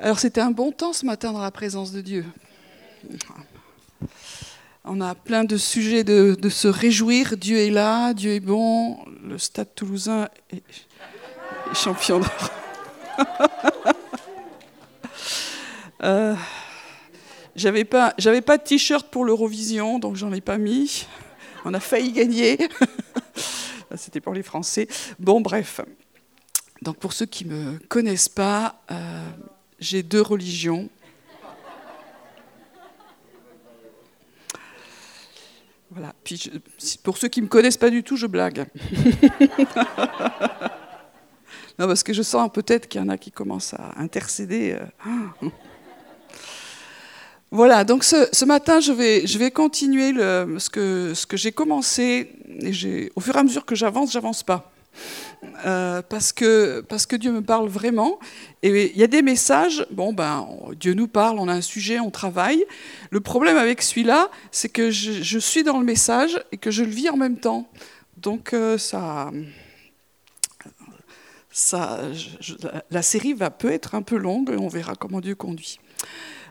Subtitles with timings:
[0.00, 2.24] Alors c'était un bon temps ce matin dans la présence de Dieu.
[4.84, 7.36] On a plein de sujets de, se réjouir.
[7.36, 8.98] Dieu est là, Dieu est bon.
[9.24, 10.62] Le Stade toulousain est,
[11.74, 12.50] champion d'or.
[16.04, 16.36] euh,
[17.56, 21.08] j'avais pas, de t-shirt pour l'Eurovision, donc j'en ai pas mis.
[21.64, 22.56] On a failli gagner.
[23.96, 24.86] C'était pour les Français.
[25.18, 25.80] Bon, bref.
[26.82, 29.24] Donc pour ceux qui ne me connaissent pas, euh,
[29.78, 30.88] j'ai deux religions.
[35.90, 36.14] Voilà.
[36.22, 36.50] Puis
[37.02, 38.66] pour ceux qui ne me connaissent pas du tout, je blague.
[41.78, 44.76] non, parce que je sens peut-être qu'il y en a qui commencent à intercéder.
[44.78, 45.48] Euh.
[47.50, 52.32] Voilà, donc ce, matin, je vais, je vais continuer ce que, ce que j'ai commencé.
[52.60, 54.70] Et au fur et à mesure que j'avance, j'avance pas.
[55.66, 58.18] Euh, parce, que, Dieu me parle vraiment.
[58.62, 62.00] Et il y a des messages, bon, ben, Dieu nous parle, on a un sujet,
[62.00, 62.64] on travaille.
[63.10, 66.90] Le problème avec celui-là, c'est que je, suis dans le message et que je le
[66.90, 67.68] vis en même temps.
[68.16, 68.76] Donc, euh,
[72.90, 75.78] la série va peut être un peu longue, on verra comment Dieu conduit.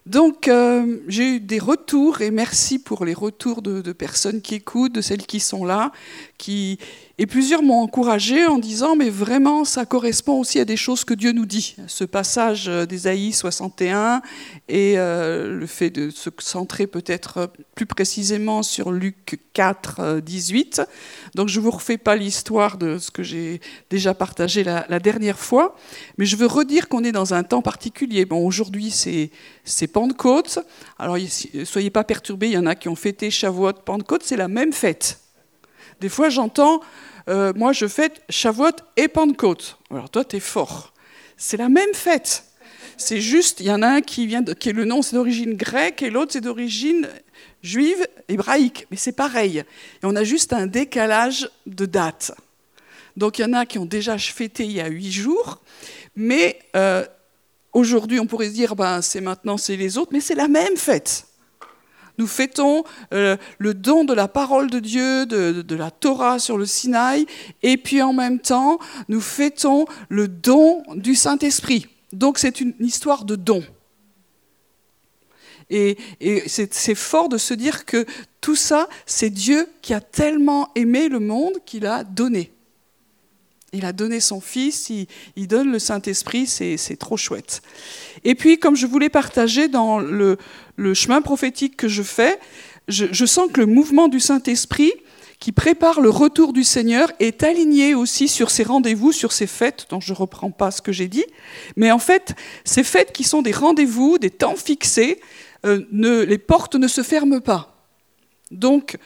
[0.08, 4.94] Donc, euh, j'ai eu des retours, et merci pour les retours de, personnes qui écoutent,
[4.94, 5.92] de celles qui sont là,
[7.20, 11.14] et plusieurs m'ont encouragé en disant, mais vraiment, ça correspond aussi à des choses que
[11.14, 11.76] Dieu nous dit.
[11.88, 14.22] Ce passage euh, d'Ésaïe 61
[14.70, 20.80] et euh, le fait de se centrer peut-être plus précisément sur Luc 4, 18.
[20.80, 20.86] Euh,
[21.36, 25.40] Donc je ne vous refais pas l'histoire de ce que j'ai déjà partagé la, dernière
[25.40, 25.76] fois,
[26.18, 28.26] mais je veux redire qu'on est dans un temps particulier.
[28.26, 29.32] Bon, aujourd'hui, c'est,
[29.64, 30.60] c'est Pentecôte.
[30.98, 31.18] Alors,
[31.66, 34.74] soyez pas perturbés, il y en a qui ont fêté Shavuot, Pentecôte, c'est la même
[34.74, 35.20] fête.
[36.00, 36.82] Des fois, j'entends,
[37.30, 39.78] euh, moi, je fête Shavuot et Pentecôte.
[39.92, 40.94] Alors, toi, tu es fort.
[41.38, 42.44] C'est la même fête.
[42.98, 45.16] C'est juste, il y en a un qui vient, de, qui est le nom, c'est
[45.16, 47.08] d'origine grecque, et l'autre, c'est d'origine
[47.62, 48.88] juive, hébraïque.
[48.90, 49.60] Mais c'est pareil.
[49.60, 49.64] Et
[50.04, 52.32] on a juste un décalage de date.
[53.16, 55.62] Donc, il y en a qui ont déjà fêté il y a huit jours,
[56.16, 57.06] mais euh,
[57.74, 60.78] aujourd'hui, on pourrait se dire, ben, c'est maintenant, c'est les autres, mais c'est la même
[60.78, 61.26] fête.
[62.18, 62.84] Nous fêtons
[63.14, 67.26] euh, le don de la parole de Dieu, de, la Torah sur le Sinaï,
[67.62, 71.88] et puis en même temps, nous fêtons le don du Saint-Esprit.
[72.14, 73.64] Donc c'est une histoire de don.
[75.70, 75.98] Et,
[76.48, 78.06] c'est fort de se dire que
[78.42, 82.52] tout ça, c'est Dieu qui a tellement aimé le monde qu'il a donné.
[83.74, 84.90] Il a donné son Fils,
[85.36, 87.62] il, donne le Saint-Esprit, c'est trop chouette.
[88.24, 90.38] Et puis, comme je voulais partager dans le,
[90.94, 92.40] chemin prophétique que je fais,
[92.88, 94.94] je, sens que le mouvement du Saint-Esprit
[95.40, 99.86] qui prépare le retour du Seigneur est aligné aussi sur ces rendez-vous, sur ces fêtes,
[99.90, 101.26] dont je ne reprends pas ce que j'ai dit.
[101.76, 102.34] Mais en fait,
[102.64, 105.20] ces fêtes qui sont des rendez-vous, des temps fixés,
[105.66, 107.86] euh, les portes ne se ferment pas.
[108.50, 108.98] Donc,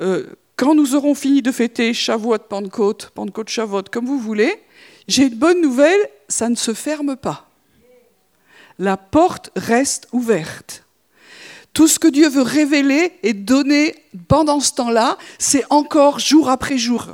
[0.00, 0.26] euh,
[0.56, 4.54] quand nous aurons fini de fêter Shavuot, Pentecôte, Pentecôte, Shavuot, comme vous voulez,
[5.08, 7.50] j'ai une bonne nouvelle, ça ne se ferme pas.
[8.78, 10.81] La porte reste ouverte.
[11.72, 13.94] Tout ce que Dieu veut révéler et donner
[14.28, 17.08] pendant ce temps-là, c'est encore jour après jour.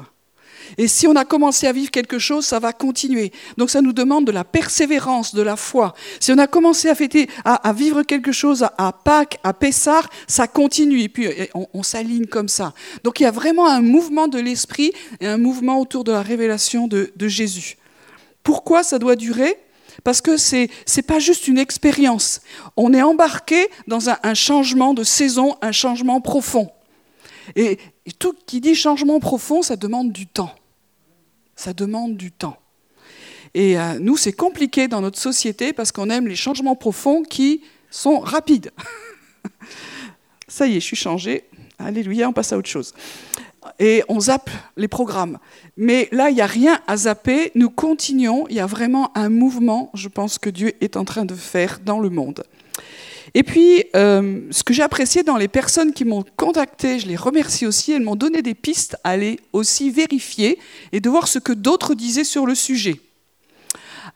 [0.76, 3.32] Et si on a commencé à vivre quelque chose, ça va continuer.
[3.56, 5.94] Donc ça nous demande de la persévérance, de la foi.
[6.20, 10.46] Si on a commencé à fêter, à, vivre quelque chose à, Pâques, à Pessar, ça
[10.46, 11.02] continue.
[11.02, 12.74] Et puis on, s'aligne comme ça.
[13.04, 16.22] Donc il y a vraiment un mouvement de l'esprit et un mouvement autour de la
[16.22, 17.76] révélation de, Jésus.
[18.42, 19.56] Pourquoi ça doit durer?
[20.04, 22.40] Parce que ce n'est pas juste une expérience.
[22.76, 26.70] On est embarqué dans un, changement de saison, un changement profond.
[27.56, 27.78] et,
[28.18, 30.54] tout qui dit changement profond, ça demande du temps
[31.58, 32.56] ça demande du temps.
[33.52, 37.62] Et euh, nous, c'est compliqué dans notre société parce qu'on aime les changements profonds qui
[37.90, 38.70] sont rapides.
[40.48, 41.44] ça y est, je suis changé.
[41.78, 42.94] Alléluia, on passe à autre chose.
[43.78, 45.38] Et on zappe les programmes.
[45.76, 47.52] Mais là, il n'y a rien à zapper.
[47.54, 48.46] Nous continuons.
[48.48, 51.80] Il y a vraiment un mouvement, je pense, que Dieu est en train de faire
[51.84, 52.44] dans le monde.
[53.34, 57.16] Et puis, euh, ce que j'ai apprécié dans les personnes qui m'ont contacté, je les
[57.16, 60.58] remercie aussi, elles m'ont donné des pistes à aller aussi vérifier
[60.92, 63.00] et de voir ce que d'autres disaient sur le sujet.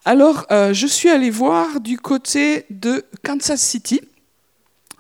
[0.05, 4.01] Alors, euh, je suis allée voir du côté de Kansas City.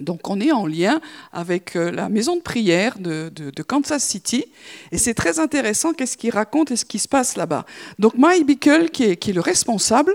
[0.02, 1.00] Donc on est en lien
[1.32, 3.30] avec euh, la maison de prière de,
[3.62, 4.44] Kansas City.
[4.90, 7.64] Et c'est très intéressant qu'est-ce qu'il raconte et ce qui se passe là-bas.
[7.98, 10.14] Donc Mike Bickle, qui est, le responsable,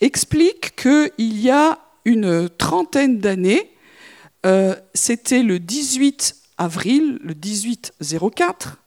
[0.00, 3.70] explique qu'il y a une trentaine d'années.
[4.44, 8.78] Euh, c'était le 18 avril, le 1804.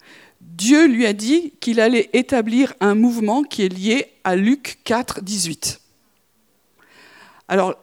[0.42, 5.22] Dieu lui a dit qu'il allait établir un mouvement qui est lié à Luc 4,
[5.22, 5.82] 18.
[7.48, 7.76] Alors,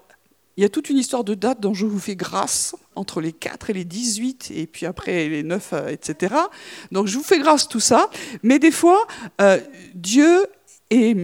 [0.56, 3.32] il y a toute une histoire de date dont je vous fais grâce, entre les
[3.32, 6.34] 4 et les 18, et puis après les 9, etc.
[6.90, 8.10] Donc je vous fais grâce tout ça,
[8.42, 9.06] mais des fois,
[9.40, 9.58] euh,
[9.94, 10.46] Dieu
[10.90, 11.16] est...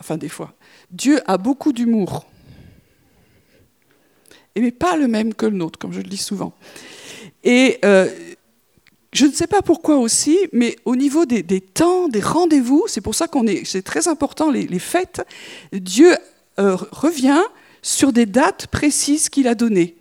[0.00, 0.52] Enfin, des fois,
[0.90, 2.26] Dieu a beaucoup d'humour.
[4.56, 6.54] Mais pas le même que le nôtre, comme je le dis souvent.
[7.42, 8.08] Et euh,
[9.12, 13.14] je ne sais pas pourquoi aussi, mais au niveau des, temps, des rendez-vous, c'est pour
[13.14, 15.22] ça qu'on est, c'est très important les, fêtes.
[15.72, 16.16] Dieu
[16.58, 17.42] euh, revient
[17.84, 19.94] sur des dates précises qu'il a données.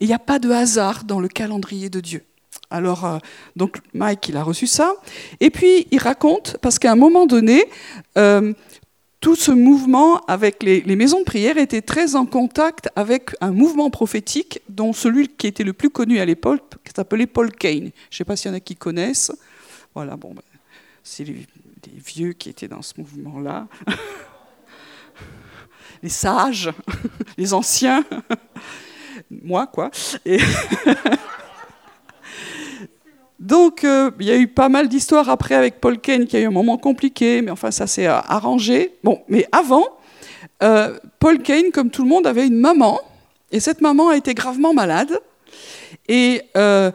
[0.00, 2.24] Il n'y a pas de hasard dans le calendrier de Dieu.
[2.70, 3.18] Alors, euh,
[3.54, 4.94] donc Mike, il a reçu ça.
[5.38, 7.64] Et puis, il raconte, parce qu'à un moment donné,
[8.16, 8.52] euh,
[9.20, 13.90] tout ce mouvement avec les, maisons de prière était très en contact avec un mouvement
[13.90, 16.62] prophétique dont celui qui était le plus connu à l'époque
[16.94, 17.90] s'appelait Paul Kane.
[18.10, 19.30] Je ne sais pas s'il y en a qui connaissent.
[19.94, 20.42] Voilà, bon, ben,
[21.04, 21.46] c'est les,
[21.86, 23.68] vieux qui étaient dans ce mouvement-là.
[26.02, 26.72] les sages,
[27.38, 28.04] les anciens,
[29.30, 29.90] moi quoi.
[33.38, 36.40] Donc, euh, il y a eu pas mal d'histoires après avec Paul Kane, qui a
[36.40, 38.94] eu un moment compliqué, mais enfin, ça s'est arrangé.
[39.04, 39.84] Bon, mais avant,
[40.62, 42.98] euh, Paul Kane, comme tout le monde, avait une maman,
[43.52, 45.20] et cette maman a été gravement malade,
[46.08, 46.90] et euh,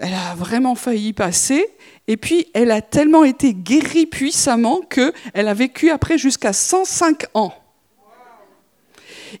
[0.00, 1.66] elle a vraiment failli passer,
[2.08, 7.52] et puis elle a tellement été guérie puissamment qu'elle a vécu après jusqu'à 105 ans.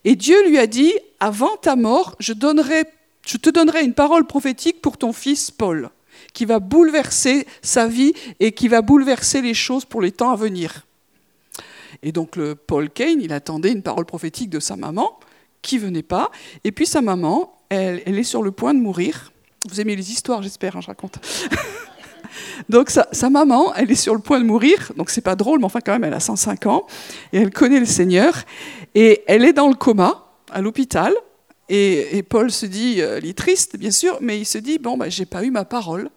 [0.04, 4.98] Et Dieu lui a dit, avant ta mort, je, te donnerai une parole prophétique pour
[4.98, 5.90] ton fils Paul,
[6.32, 10.36] qui va bouleverser sa vie et qui va bouleverser les choses pour les temps à
[10.36, 10.86] venir.
[12.02, 15.18] Et donc Paul Kane, il attendait une parole prophétique de sa maman,
[15.60, 16.30] qui venait pas.
[16.64, 19.32] Et puis sa maman, elle, elle est sur le point de mourir.
[19.68, 21.18] Vous aimez les histoires, j'espère, hein, je raconte.
[22.68, 25.66] Donc sa, maman, elle est sur le point de mourir, donc c'est pas drôle, mais
[25.66, 26.86] enfin quand même, elle a 105 ans,
[27.32, 28.34] et elle connaît le Seigneur,
[28.94, 31.12] et elle est dans le coma, à l'hôpital,
[31.68, 34.98] et, Paul se dit, euh, il est triste, bien sûr, mais il se dit, bon,
[34.98, 36.10] ben, j'ai pas eu ma parole.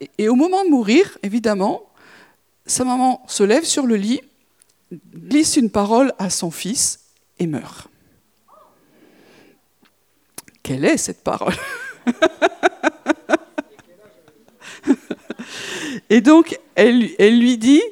[0.00, 1.82] Et, et, au moment de mourir, évidemment,
[2.66, 4.20] sa maman se lève sur le lit,
[5.14, 7.00] glisse une parole à son fils
[7.38, 7.88] et meurt.
[10.62, 11.54] Quelle est cette parole?
[16.10, 17.82] Et donc, elle, lui dit,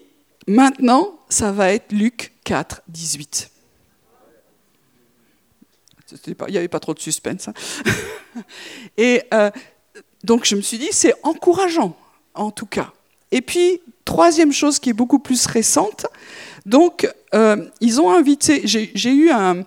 [0.48, 3.50] maintenant, ça va être Luc 4, 18.
[6.26, 7.48] il n'y avait pas trop de suspense.
[7.48, 7.54] Hein.
[8.96, 9.50] Et euh,
[10.24, 11.96] donc, je me suis dit, c'est encourageant,
[12.34, 12.92] en tout cas.
[13.30, 16.06] Et puis, troisième chose qui est beaucoup plus récente,
[16.66, 19.64] donc, euh, ils ont invité, j'ai eu un,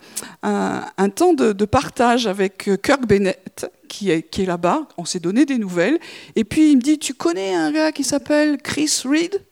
[1.16, 6.00] temps de, de, partage avec Kirk Bennett, qui est, là-bas, on s'est donné des nouvelles,
[6.38, 9.44] et puis il me dit, tu connais un gars qui s'appelle Chris Reed?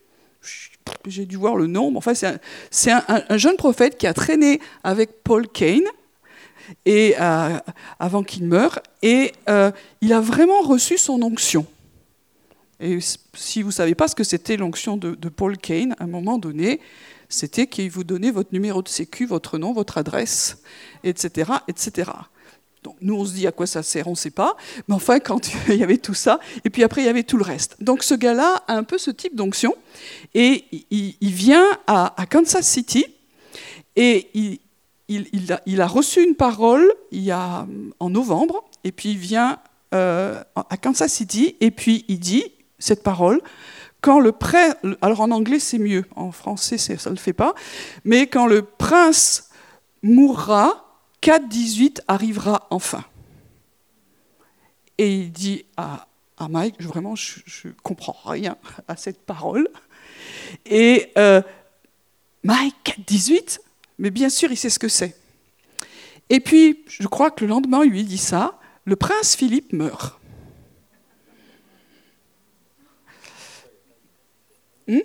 [1.05, 5.23] J'ai dû voir le nom, mais enfin c'est un, jeune prophète qui a traîné avec
[5.25, 5.83] Paul Kane,
[6.85, 7.57] et, euh,
[7.99, 11.65] avant qu'il meure, et euh, il a vraiment reçu son onction.
[12.79, 12.99] Et
[13.33, 16.07] si vous ne savez pas ce que c'était l'onction de, de, Paul Kane, à un
[16.07, 16.79] moment donné,
[17.27, 20.63] c'était qu'il vous donnait votre numéro de sécu, votre nom, votre adresse,
[21.03, 22.11] etc., etc.
[22.83, 24.55] Donc nous, on se dit à quoi ça sert, on ne sait pas.
[24.87, 27.37] Mais enfin, quand il y avait tout ça, et puis après, il y avait tout
[27.37, 27.77] le reste.
[27.81, 29.75] Donc ce gars-là a un peu ce type d'onction,
[30.33, 33.05] et il, vient à, Kansas City,
[33.95, 34.29] et
[35.07, 37.67] il, a, reçu une parole il y a,
[37.99, 39.59] en novembre, et puis il vient
[39.93, 42.43] euh, à Kansas City, et puis il dit
[42.77, 43.41] cette parole,
[44.01, 47.53] quand le prince, alors en anglais c'est mieux, en français ça ne le fait pas,
[48.05, 49.49] mais quand le prince
[50.01, 50.88] mourra,
[51.21, 53.03] 4.18 arrivera enfin.
[54.97, 56.07] Et il dit à,
[56.49, 58.57] Mike, vraiment, je ne comprends rien
[58.87, 59.69] à cette parole.
[60.65, 61.41] Et euh,
[62.43, 63.59] Mike, 4.18
[63.97, 65.15] Mais bien sûr, il sait ce que c'est.
[66.29, 70.19] Et puis, je crois que le lendemain, il lui dit ça, le prince Philippe meurt.
[74.87, 74.99] Hmm?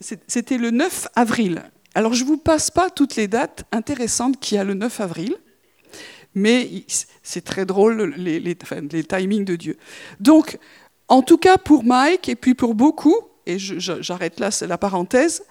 [0.00, 1.62] C'était le 9 avril.
[1.94, 5.00] Alors, je ne vous passe pas toutes les dates intéressantes qu'il y a le 9
[5.00, 5.36] avril
[6.34, 6.84] mais
[7.22, 8.56] c'est très drôle les,
[9.04, 9.76] timings de Dieu.
[10.20, 10.58] Donc,
[11.08, 15.42] en tout cas pour Mike et puis pour beaucoup, et j'arrête là la parenthèse,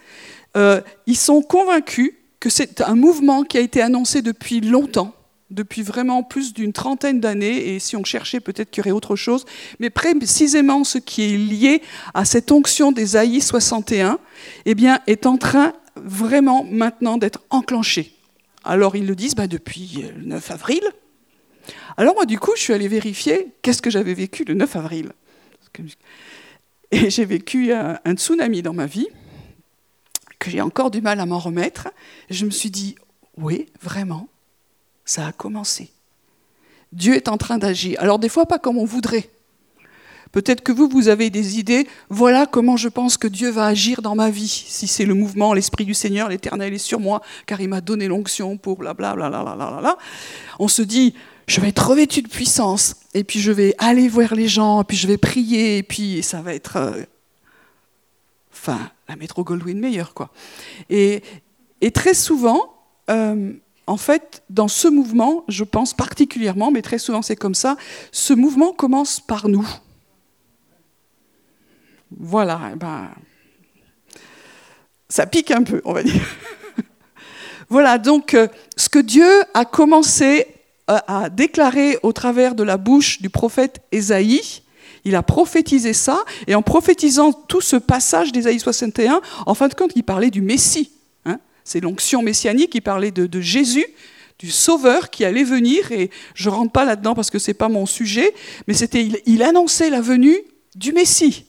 [0.58, 5.14] euh, ils sont convaincus que c'est un mouvement qui a été annoncé depuis longtemps,
[5.52, 9.16] depuis vraiment plus d'une trentaine d'années, et si on cherchait, peut-être qu'il y aurait autre
[9.16, 9.46] chose,
[9.80, 11.82] mais précisément ce qui est lié
[12.14, 14.18] à cette onction des AI 61,
[14.66, 18.21] eh bien, est en train vraiment maintenant d'être enclenché.
[18.64, 20.82] Alors ils le disent bah, depuis le 9 avril.
[21.98, 25.12] Alors moi du coup je suis allée vérifier qu'est-ce que j'avais vécu le 9 avril.
[26.92, 29.08] Et j'ai vécu un, tsunami dans ma vie,
[30.40, 31.88] que j'ai encore du mal à m'en remettre.
[32.30, 32.96] je me suis dit,
[33.38, 34.28] oui, vraiment,
[35.06, 35.92] Ça a commencé.
[36.92, 38.00] Dieu est en train d'agir.
[38.02, 39.30] Alors des fois pas comme on voudrait.
[40.32, 44.02] Peut-être que vous, vous avez des idées, voilà comment je pense que Dieu va agir
[44.02, 44.48] dans ma vie.
[44.48, 48.08] Si c'est le mouvement, l'Esprit du Seigneur, l'Éternel est sur moi, car il m'a donné
[48.08, 49.30] l'onction pour blablabla.
[49.30, 49.98] Bla, bla, bla, bla,
[50.60, 51.14] On se dit,
[51.48, 54.86] je vais être revêtu de puissance, et puis je vais aller voir les gens, et
[54.86, 56.78] puis je vais prier, et puis ça va être...
[56.78, 57.04] Euh,
[58.54, 60.30] enfin, la métro Goldwyn meilleure, quoi.
[60.90, 61.24] Et,
[61.82, 62.74] et très souvent,
[63.10, 63.52] euh,
[63.88, 67.76] en fait, dans ce mouvement, je pense particulièrement, mais très souvent c'est comme ça,
[68.14, 69.68] ce mouvement commence par nous.
[72.20, 73.10] Voilà, eh ben,
[75.10, 76.22] ça pique un peu, on va dire.
[77.70, 80.48] voilà, donc euh, ce que Dieu a commencé
[80.90, 84.62] euh, à déclarer au travers de la bouche du prophète Ésaïe,
[85.04, 89.74] il a prophétisé ça, et en prophétisant tout ce passage d'Ésaïe 61, en fin de
[89.74, 90.92] compte, il parlait du Messie.
[91.26, 91.40] Hein.
[91.64, 93.86] C'est l'onction messianique, il parlait de, Jésus,
[94.38, 97.56] du Sauveur qui allait venir, et je ne rentre pas là-dedans parce que ce n'est
[97.56, 98.34] pas mon sujet,
[98.68, 100.38] mais c'était, il annonçait la venue
[100.76, 101.46] du Messie.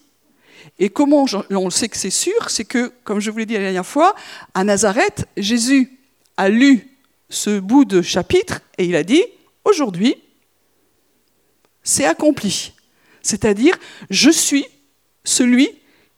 [0.78, 3.60] Et comment on sait que c'est sûr C'est que, comme je vous l'ai dit la
[3.60, 4.14] dernière fois,
[4.54, 5.98] à Nazareth, Jésus
[6.36, 6.88] a lu
[7.28, 9.22] ce bout de chapitre et il a dit,
[9.64, 10.16] aujourd'hui,
[11.82, 12.72] c'est accompli.
[13.22, 13.78] C'est-à-dire,
[14.10, 14.66] je suis
[15.24, 15.68] celui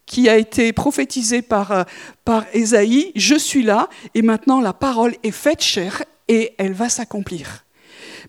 [0.06, 1.84] qui a été prophétisé par, euh,
[2.25, 6.88] par Ésaïe, je suis là, et maintenant la parole est faite chère et elle va
[6.88, 7.64] s'accomplir.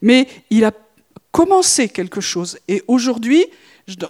[0.01, 0.72] Mais il a
[1.32, 3.46] commencé quelque chose, et aujourd'hui,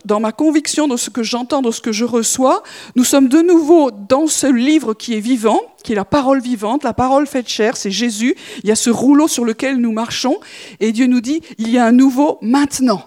[0.06, 2.64] dans ma conviction, dans ce que j'entends, dans ce que je reçois,
[2.96, 6.86] nous sommes de nouveau dans ce livre qui est vivant, qui est la parole vivante,
[6.86, 8.36] la parole faite chair, c'est Jésus.
[8.64, 10.40] Il y a ce rouleau sur lequel nous marchons,
[10.80, 13.06] et Dieu nous dit, il y a un nouveau maintenant.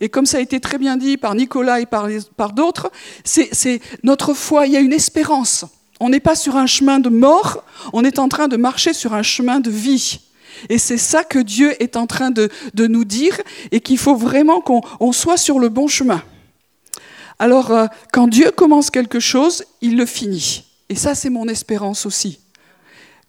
[0.00, 2.06] Et comme ça a été très bien dit par Nicolas et par,
[2.36, 2.90] par d'autres,
[3.24, 5.64] c'est notre foi, il y a une espérance.
[5.98, 9.12] On n'est pas sur un chemin de mort, on est en train de marcher sur
[9.12, 10.20] un chemin de vie.
[10.68, 13.38] Et c'est ça que Dieu est en train de, nous dire
[13.70, 16.22] et qu'il faut vraiment qu'on soit sur le bon chemin.
[17.38, 20.64] Alors, euh, quand Dieu commence quelque chose, il le finit.
[20.88, 22.40] Et ça, c'est mon espérance aussi.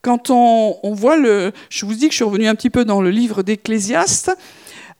[0.01, 1.53] Quand on, voit le...
[1.69, 4.35] Je vous dis que je suis revenu un petit peu dans le livre d'Ecclésiaste.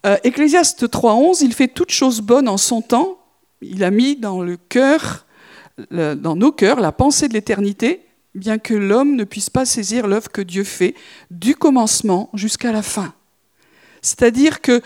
[0.05, 3.17] Euh, Ecclésiaste 3.11, il fait toutes choses bonnes en son temps.
[3.61, 5.25] Il a mis dans le cœur,
[5.91, 8.01] dans nos cœurs, la pensée de l'éternité
[8.35, 10.95] bien que l'homme ne puisse pas saisir l'œuvre que Dieu fait
[11.29, 13.13] du commencement jusqu'à la fin.
[14.01, 14.81] C'est-à-dire que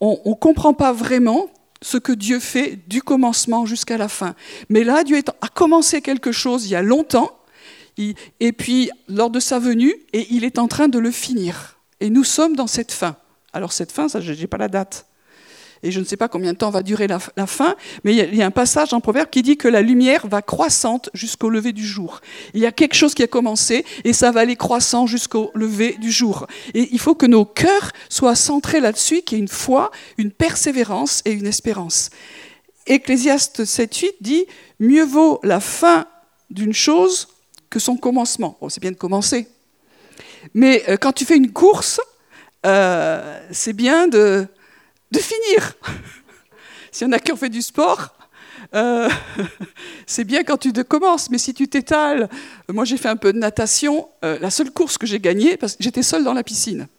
[0.00, 1.50] on ne comprend pas vraiment
[1.82, 4.34] ce que Dieu fait du commencement jusqu'à la fin.
[4.68, 7.36] Mais là, Dieu a commencé quelque chose il y a longtemps,
[7.96, 11.78] et puis lors de sa venue, et il est en train de le finir.
[12.00, 13.16] Et nous sommes dans cette fin.
[13.52, 15.06] Alors cette fin, ça, je n'ai pas la date
[15.82, 18.42] et je ne sais pas combien de temps va durer la, fin, mais il y,
[18.42, 21.86] a, un passage en Proverbe qui dit que la lumière va croissante jusqu'au lever du
[21.86, 22.20] jour.
[22.54, 25.96] Il y a quelque chose qui a commencé et ça va aller croissant jusqu'au lever
[26.00, 26.46] du jour.
[26.74, 30.30] Et il faut que nos cœurs soient centrés là-dessus, qu'il y ait une foi, une
[30.30, 32.10] persévérance et une espérance.
[32.86, 34.46] Ecclésiaste 7.8 dit
[34.80, 36.06] Mieux vaut la fin
[36.50, 37.28] d'une chose
[37.70, 38.58] que son commencement.
[38.68, 39.46] C'est bien de commencer.
[40.54, 42.00] Mais euh, quand tu fais une course,
[42.66, 44.46] euh, c'est bien de
[45.10, 45.74] de finir.
[46.90, 48.14] S'il y en a qui ont fait du sport,
[48.74, 49.08] euh,
[50.06, 52.28] c'est bien quand tu commences, mais si tu t'étales,
[52.68, 55.76] moi j'ai fait un peu de natation, euh, la seule course que j'ai gagnée, parce
[55.76, 56.88] que j'étais seule dans la piscine.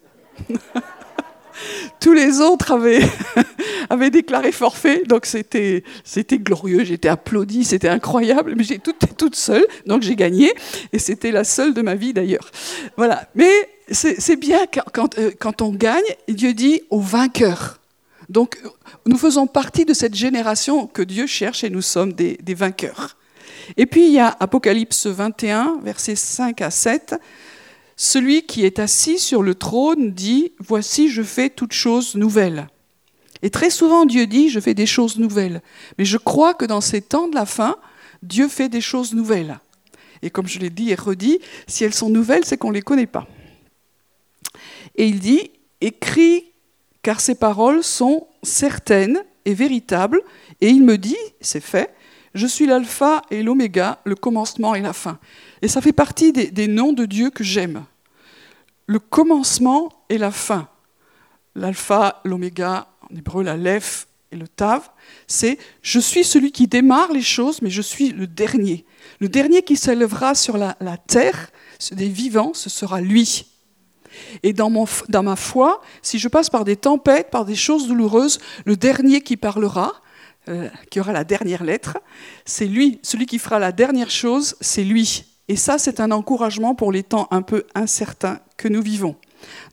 [2.00, 3.02] Tous les autres avaient,
[4.12, 5.84] déclaré forfait, donc c'était,
[6.32, 10.54] glorieux, j'étais applaudie, c'était incroyable, mais j'étais toute, seule, donc j'ai gagné,
[10.94, 12.50] et c'était la seule de ma vie d'ailleurs.
[12.96, 13.52] Voilà, mais
[13.92, 17.79] c'est, bien quand, quand, euh, quand on gagne, Dieu dit au vainqueur.
[18.30, 18.62] Donc
[19.06, 23.18] nous faisons partie de cette génération que Dieu cherche et nous sommes des, vainqueurs.
[23.76, 27.16] Et puis il y a Apocalypse 21, versets 5 à 7.
[27.98, 32.68] Celui qui est assis sur le trône dit, Voici, je fais toutes choses nouvelles.
[33.42, 35.62] Et très souvent, Dieu dit, je fais des choses nouvelles.
[35.98, 37.78] Mais je crois que dans ces temps de la fin,
[38.22, 39.60] Dieu fait des choses nouvelles.
[40.22, 42.82] Et comme je l'ai dit et redit, si elles sont nouvelles, c'est qu'on ne les
[42.82, 43.28] connaît pas.
[44.96, 46.49] Et il dit, écris
[47.10, 50.22] car ces paroles sont certaines et véritables,
[50.62, 51.92] et il me dit, c'est fait,
[52.36, 55.18] je suis l'alpha et l'oméga, le commencement et la fin.
[55.64, 57.84] Et ça fait partie des, noms de Dieu que j'aime.
[58.86, 60.70] Le commencement et la fin.
[61.56, 64.88] L'alpha, l'oméga, en hébreu la lef et le tav,
[65.26, 68.86] c'est je suis celui qui démarre les choses, mais je suis le dernier.
[69.20, 71.50] Le dernier qui s'élèvera sur la, la terre,
[71.92, 73.49] des vivants, ce sera lui.
[74.44, 78.76] Et dans, ma foi, si je passe par des tempêtes, par des choses douloureuses, le
[78.76, 79.94] dernier qui parlera,
[80.48, 81.98] euh, qui aura la dernière lettre,
[82.46, 83.00] c'est lui.
[83.04, 85.26] Celui qui fera la dernière chose, c'est lui.
[85.48, 89.16] Et ça, c'est un encouragement pour les temps un peu incertains que nous vivons.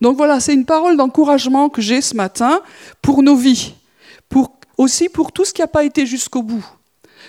[0.01, 2.61] Donc voilà, c'est une parole d'encouragement que j'ai ce matin
[3.03, 3.75] pour nos vies,
[4.29, 6.67] pour, aussi pour tout ce qui n'a pas été jusqu'au bout.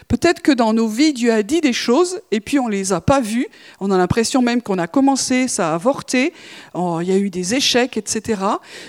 [0.08, 2.94] Peut-être que dans nos vies, Dieu a dit des choses et puis on ne les
[2.94, 3.48] a pas vues.
[3.80, 6.34] On a l'impression même qu'on a commencé, ça a avorté,
[6.74, 8.42] oh, il y a eu des échecs, etc.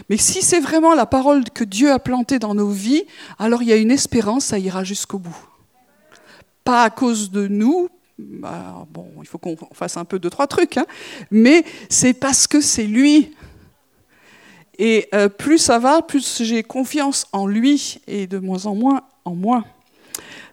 [0.08, 3.04] Mais si c'est vraiment la parole que Dieu a plantée dans nos vies,
[3.38, 5.36] alors il y a une espérance, ça ira jusqu'au bout.
[6.64, 7.88] Pas à cause de nous,
[8.18, 10.86] bah, bon, il faut qu'on fasse un peu deux, trois trucs, hein,
[11.30, 13.32] mais c'est parce que c'est lui.
[14.78, 19.02] Et euh, plus ça va, plus j'ai confiance en lui et de moins en moins
[19.24, 19.64] en moi.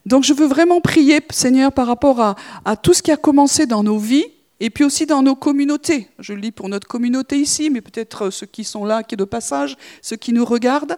[0.05, 3.83] Donc je veux vraiment prier, Seigneur, par rapport à, tout ce qui a commencé dans
[3.83, 4.25] nos vies
[4.59, 6.07] et puis aussi dans nos communautés.
[6.19, 9.25] Je lis pour notre communauté ici, mais peut-être ceux qui sont là, qui sont de
[9.25, 10.97] passage, ceux qui nous regardent.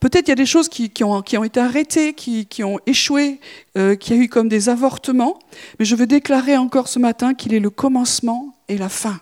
[0.00, 3.40] Peut-être il y a des choses qui, ont, été arrêtées, qui, ont échoué,
[3.76, 5.38] euh, qui a eu comme des avortements.
[5.78, 9.20] Mais je veux déclarer encore ce matin qu'il est le commencement et la fin,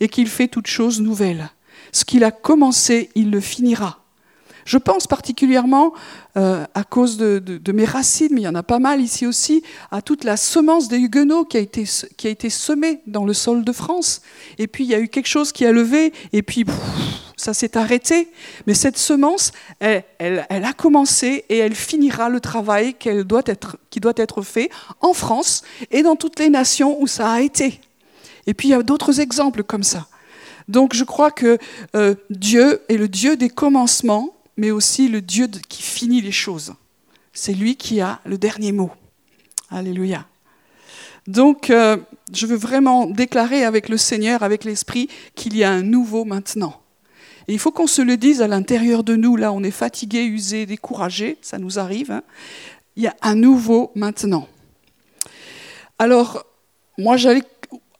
[0.00, 1.50] et qu'il fait toutes choses nouvelles.
[1.92, 4.00] Ce qu'il a commencé, il le finira.
[4.64, 5.92] Je pense particulièrement,
[6.36, 9.62] euh, à cause de, mes racines, mais il y en a pas mal ici aussi,
[9.90, 11.84] à toute la semence des Huguenots qui a été,
[12.16, 14.22] qui a été semée dans le sol de France.
[14.58, 16.64] Et puis il y a eu quelque chose qui a levé, et puis
[17.40, 18.28] ça s'est arrêté.
[18.66, 20.04] Mais cette semence, elle,
[20.48, 25.62] a commencé et elle finira le travail doit être, qui doit être fait en France
[25.90, 27.80] et dans toutes les nations où ça a été.
[28.46, 30.06] Et puis il y a d'autres exemples comme ça.
[30.68, 31.58] Donc je crois que
[31.96, 36.74] euh, Dieu est le Dieu des commencements mais aussi le Dieu qui finit les choses.
[37.32, 38.90] C'est lui qui a le dernier mot.
[39.70, 40.26] Alléluia.
[41.26, 41.96] Donc, euh,
[42.34, 46.82] je veux vraiment déclarer avec le Seigneur, avec l'Esprit, qu'il y a un nouveau maintenant.
[47.48, 49.34] Et il faut qu'on se le dise à l'intérieur de nous.
[49.36, 52.10] Là, on est fatigué, usé, découragé, ça nous arrive.
[52.10, 52.22] Hein.
[52.96, 54.46] Il y a un nouveau maintenant.
[55.98, 56.44] Alors,
[56.98, 57.44] moi, j'allais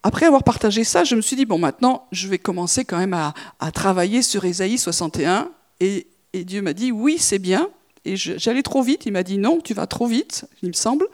[0.02, 3.14] après avoir partagé ça, je me suis dit, bon, maintenant, je vais commencer quand même
[3.14, 5.50] à, à travailler sur Ésaïe 61
[5.81, 7.68] et et Dieu m'a dit, oui, c'est bien.
[8.05, 9.07] Et j'allais trop vite.
[9.07, 11.07] Il m'a dit, non, tu vas trop vite, il me semble.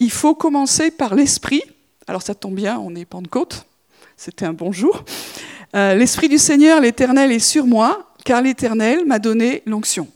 [0.00, 1.62] Il faut commencer par l'Esprit.
[2.06, 3.66] Alors ça tombe bien, on est Pentecôte.
[4.16, 5.04] C'était un bon jour.
[5.74, 10.08] Euh, L'Esprit du Seigneur, l'Éternel, est sur moi, car l'Éternel m'a donné l'onction.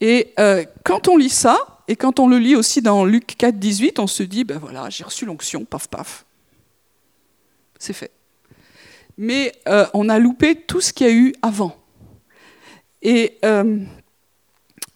[0.00, 3.58] Et euh, quand on lit ça, et quand on le lit aussi dans Luc 4,
[3.58, 6.24] 18, on se dit, ben voilà, j'ai reçu l'onction, paf, paf.
[7.78, 8.12] C'est fait.
[9.16, 11.76] Mais euh, on a loupé tout ce qu'il y a eu avant.
[13.02, 13.78] Et euh,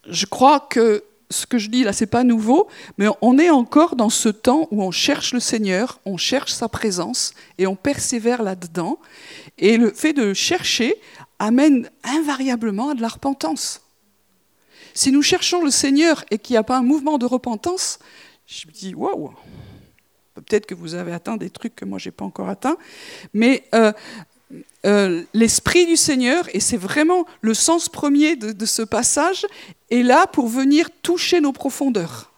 [0.08, 3.96] je crois que ce que je dis là, c'est pas nouveau, mais on est encore
[3.96, 8.42] dans ce temps où on cherche le Seigneur, on cherche sa présence et on persévère
[8.42, 8.98] là-dedans.
[9.58, 10.94] Et le fait de chercher
[11.38, 13.82] amène invariablement à de la repentance.
[14.94, 17.98] Si nous cherchons le Seigneur et qu'il n'y a pas un mouvement de repentance,
[18.46, 19.34] je me dis waouh,
[20.34, 22.78] peut-être que vous avez atteint des trucs que moi j'ai pas encore atteints,
[23.34, 23.92] mais euh,
[24.84, 29.46] euh, l'Esprit du Seigneur, et c'est vraiment le sens premier de, ce passage,
[29.90, 32.30] est là pour venir toucher nos profondeurs.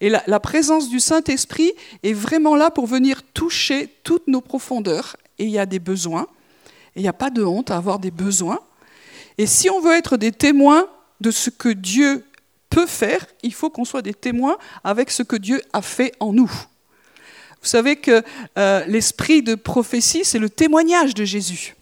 [0.00, 1.72] Et la, la présence du Saint-Esprit
[2.02, 5.16] est vraiment là pour venir toucher toutes nos profondeurs.
[5.38, 6.26] Et il y a des besoins.
[6.94, 8.60] Et il n'y a pas de honte à avoir des besoins.
[9.38, 10.86] Et si on veut être des témoins
[11.20, 12.24] de ce que Dieu
[12.70, 16.32] peut faire, il faut qu'on soit des témoins avec ce que Dieu a fait en
[16.32, 16.50] nous.
[17.62, 18.22] Vous savez que
[18.58, 21.74] euh, l'esprit de prophétie, c'est le témoignage de Jésus.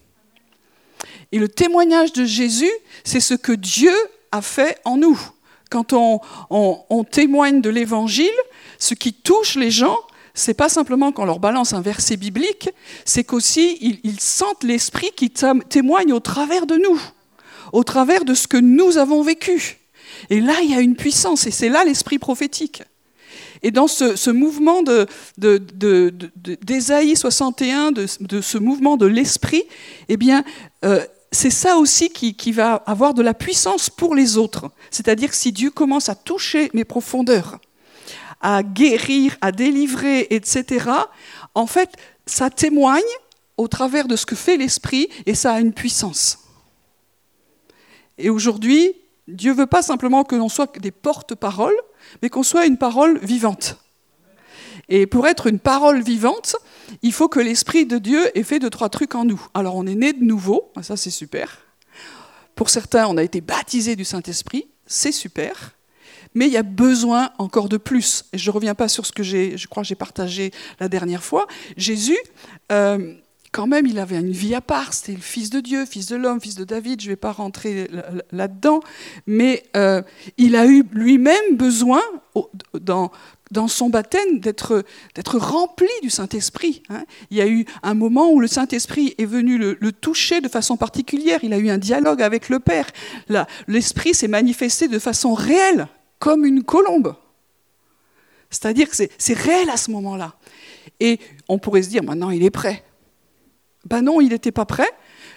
[1.31, 2.71] Et le témoignage de Jésus,
[3.03, 3.93] c'est ce que Dieu
[4.31, 5.19] a fait en nous.
[5.69, 8.29] Quand on, témoigne de l'évangile,
[8.79, 9.97] ce qui touche les gens,
[10.33, 12.69] c'est pas simplement qu'on leur balance un verset biblique,
[13.03, 15.31] c'est qu'aussi ils, ils sentent l'esprit qui
[15.69, 17.01] témoigne au travers de nous,
[17.73, 19.79] au travers de ce que nous avons vécu.
[20.29, 22.83] Et là, il y a une puissance, et c'est là l'esprit prophétique.
[23.65, 25.07] Et dans ce, mouvement de,
[27.15, 28.05] 61, de,
[28.41, 29.63] ce mouvement de l'esprit,
[30.07, 30.43] eh bien,
[30.85, 34.69] euh, c'est ça aussi qui, qui, va avoir de la puissance pour les autres.
[34.91, 37.57] C'est-à-dire si Dieu commence à toucher mes profondeurs,
[38.39, 40.85] à guérir, à délivrer, etc.,
[41.55, 41.89] en fait,
[42.27, 43.01] ça témoigne
[43.57, 46.37] au travers de ce que fait l'esprit et ça a une puissance.
[48.19, 48.93] Et aujourd'hui,
[49.27, 51.75] Dieu veut pas simplement que l'on soit des porte-paroles,
[52.21, 53.77] mais qu'on soit une parole vivante.
[54.87, 56.55] Et pour être une parole vivante,
[57.01, 59.41] il faut que l'Esprit de Dieu ait fait deux, trois trucs en nous.
[59.53, 61.59] Alors on est né de nouveau, ça c'est super.
[62.55, 65.71] Pour certains, on a été baptisé du Saint-Esprit, c'est super.
[66.35, 68.25] Mais il y a besoin encore de plus.
[68.33, 71.23] Et je ne reviens pas sur ce que j'ai, je crois j'ai partagé la dernière
[71.23, 71.47] fois.
[71.77, 72.17] Jésus,
[72.71, 73.15] euh,
[73.55, 74.93] quand même, il avait une vie à part.
[74.93, 76.99] C'était le Fils de Dieu, Fils de l'homme, Fils de David.
[76.99, 77.89] Je ne vais pas rentrer
[78.33, 78.81] là-dedans.
[79.27, 80.01] Mais euh,
[80.37, 82.01] il a eu lui-même besoin,
[82.73, 83.11] dans,
[83.69, 84.83] son baptême d'être
[85.37, 86.83] rempli du Saint-Esprit.
[86.89, 87.05] Hein.
[87.31, 90.75] Il y a eu un moment où le Saint-Esprit est venu le, toucher de façon
[90.75, 91.39] particulière.
[91.41, 92.87] Il a eu un dialogue avec le Père.
[93.69, 95.87] L'Esprit s'est manifesté de façon réelle,
[96.19, 97.15] comme une colombe.
[98.49, 100.35] C'est-à-dire que c'est réel à ce moment-là.
[100.99, 102.83] Et on pourrait se dire, maintenant il est prêt.
[103.85, 104.89] Ben non, il n'était pas prêt.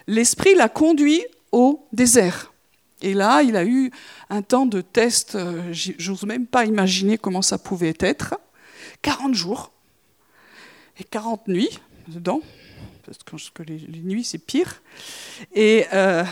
[0.06, 2.52] L'Esprit l'a conduit au désert.
[3.00, 3.90] Et là, il a eu
[4.28, 8.34] un temps de test, euh, j'ose même pas imaginer comment ça pouvait être.
[9.02, 9.70] 40 jours
[10.98, 12.40] et 40 nuits dedans,
[13.30, 14.82] parce que les, nuits c'est pire.
[15.54, 16.24] Et, euh,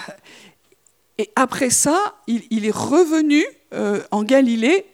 [1.37, 4.87] après ça, il, est revenu euh, en Galilée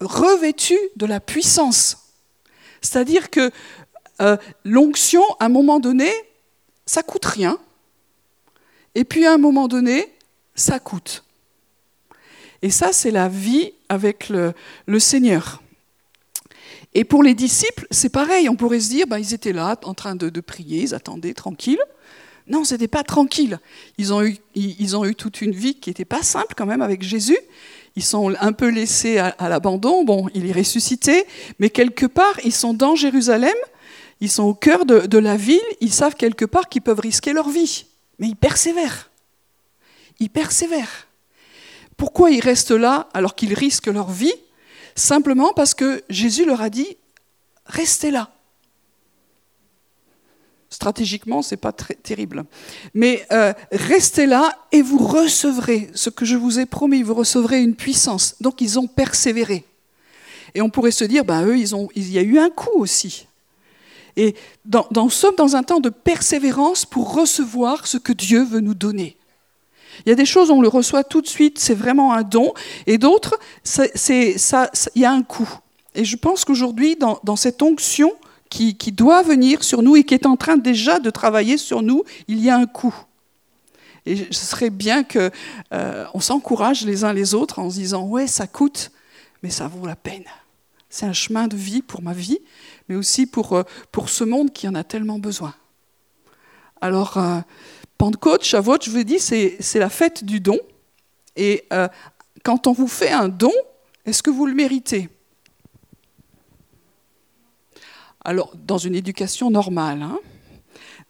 [0.00, 2.12] revêtu de la puissance.
[2.82, 3.50] C'est-à-dire que
[4.64, 6.10] l'onction, à un moment donné,
[6.86, 7.58] ça coûte rien.
[8.94, 10.12] Et puis à un moment donné,
[10.54, 11.24] ça coûte.
[12.62, 14.54] Et ça, c'est la vie avec le,
[14.98, 15.62] Seigneur.
[16.94, 18.48] Et pour les disciples, c'est pareil.
[18.48, 21.78] On pourrait se dire, ben, ils étaient là en train de, prier, ils attendaient tranquille.
[22.48, 23.58] Non, ce n'était pas tranquille.
[23.98, 26.80] Ils ont, eu, ils ont eu toute une vie qui n'était pas simple quand même
[26.80, 27.38] avec Jésus.
[27.96, 30.04] Ils sont un peu laissés à, l'abandon.
[30.04, 31.24] Bon, il est ressuscité,
[31.58, 33.54] mais quelque part, ils sont dans Jérusalem,
[34.20, 37.48] ils sont au cœur de, la ville, ils savent quelque part qu'ils peuvent risquer leur
[37.48, 37.86] vie.
[38.18, 39.10] Mais ils persévèrent
[40.18, 41.06] ils persévèrent.
[41.96, 44.34] Pourquoi ils restent là alors qu'ils risquent leur vie?
[44.94, 46.96] Simplement parce que Jésus leur a dit
[47.66, 48.30] restez là.
[50.68, 52.44] Stratégiquement, ce n'est pas terrible.
[52.92, 57.62] Mais euh, restez là et vous recevrez ce que je vous ai promis, vous recevrez
[57.62, 58.36] une puissance.
[58.40, 59.64] Donc ils ont persévéré.
[60.54, 63.25] Et on pourrait se dire, ben, eux, il y a eu un coup aussi.
[64.16, 68.74] Et nous sommes dans un temps de persévérance pour recevoir ce que Dieu veut nous
[68.74, 69.16] donner.
[70.04, 72.52] Il y a des choses, on le reçoit tout de suite, c'est vraiment un don,
[72.86, 73.38] et d'autres,
[74.14, 74.36] il
[74.96, 75.48] y a un coût.
[75.94, 78.12] Et je pense qu'aujourd'hui, dans, cette onction
[78.50, 82.04] qui, doit venir sur nous et qui est en train déjà de travailler sur nous,
[82.28, 82.94] il y a un coût.
[84.04, 85.30] Et ce serait bien qu'on
[85.72, 88.92] euh, s'encourage les uns les autres en se disant ouais, ça coûte,
[89.42, 90.24] mais ça vaut la peine.
[90.88, 92.38] C'est un chemin de vie pour ma vie,
[92.88, 95.54] mais aussi pour, euh, pour ce monde qui en a tellement besoin.
[96.80, 97.40] Alors, euh,
[97.98, 100.58] Pentecôte, Shavuot, je vous ai dit, c'est la fête du don.
[101.36, 101.88] Et euh,
[102.44, 103.52] quand on vous fait un don,
[104.04, 105.08] est-ce que vous le méritez?
[108.24, 110.18] Alors, dans une éducation normale, hein.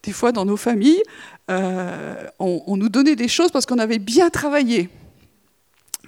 [0.03, 1.01] des fois dans nos familles,
[1.49, 4.89] euh, on, nous donnait des choses parce qu'on avait bien travaillé.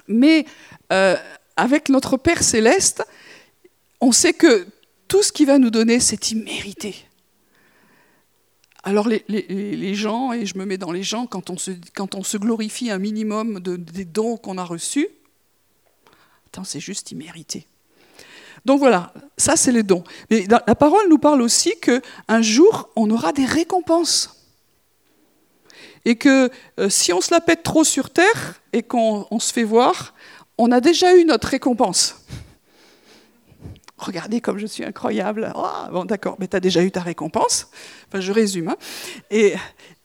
[0.08, 0.46] Mais
[1.56, 3.04] avec notre Père céleste,
[4.00, 4.66] on sait que
[5.10, 6.94] tout ce qu'il va nous donner, c'est immérité.
[8.84, 12.98] Alors les, gens, et je me mets dans les gens, quand on se, glorifie un
[12.98, 15.08] minimum des dons qu'on a reçus,
[16.62, 17.66] c'est juste immérité.
[18.64, 20.04] Donc voilà, ça c'est les dons.
[20.30, 24.46] Mais la parole nous parle aussi qu'un jour, on aura des récompenses.
[26.04, 29.64] Et que euh, si on se la pète trop sur terre et qu'on se fait
[29.64, 30.14] voir,
[30.56, 32.20] on a déjà eu notre récompense
[34.00, 35.52] regardez comme je suis incroyable.
[35.54, 37.68] Ah, bon, d'accord, mais tu as déjà eu ta récompense.
[38.08, 38.68] Enfin, je résume.
[38.68, 38.76] Hein.
[39.30, 39.54] Et,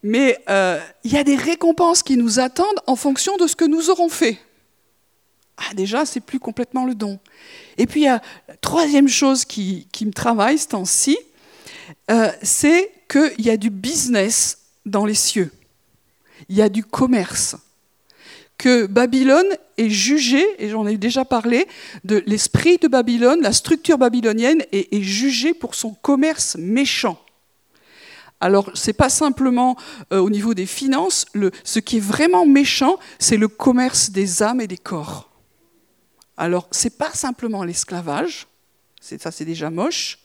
[0.04, 3.66] mais euh, il y a des récompenses qui nous attendent en fonction de ce que
[3.66, 4.40] nous aurons fait.
[5.58, 7.20] Ah, déjà, c'est plus complètement le don.
[7.78, 11.18] Et puis, il y a la troisième chose qui, me travaille ce temps-ci,
[12.12, 15.52] euh, c'est qu'il y a du business dans les cieux.
[16.50, 17.56] Il y a du commerce
[18.58, 21.68] que Babylone est jugée, et j'en ai déjà parlé,
[22.04, 27.20] de l'esprit de Babylone, la structure babylonienne est, jugée pour son commerce méchant.
[28.40, 29.78] Alors, ce n'est pas simplement
[30.12, 31.26] euh, au niveau des finances,
[31.64, 35.32] ce qui est vraiment méchant, c'est le commerce des âmes et des corps.
[36.38, 38.48] Alors, ce n'est pas simplement l'esclavage,
[39.02, 40.20] ça c'est déjà moche,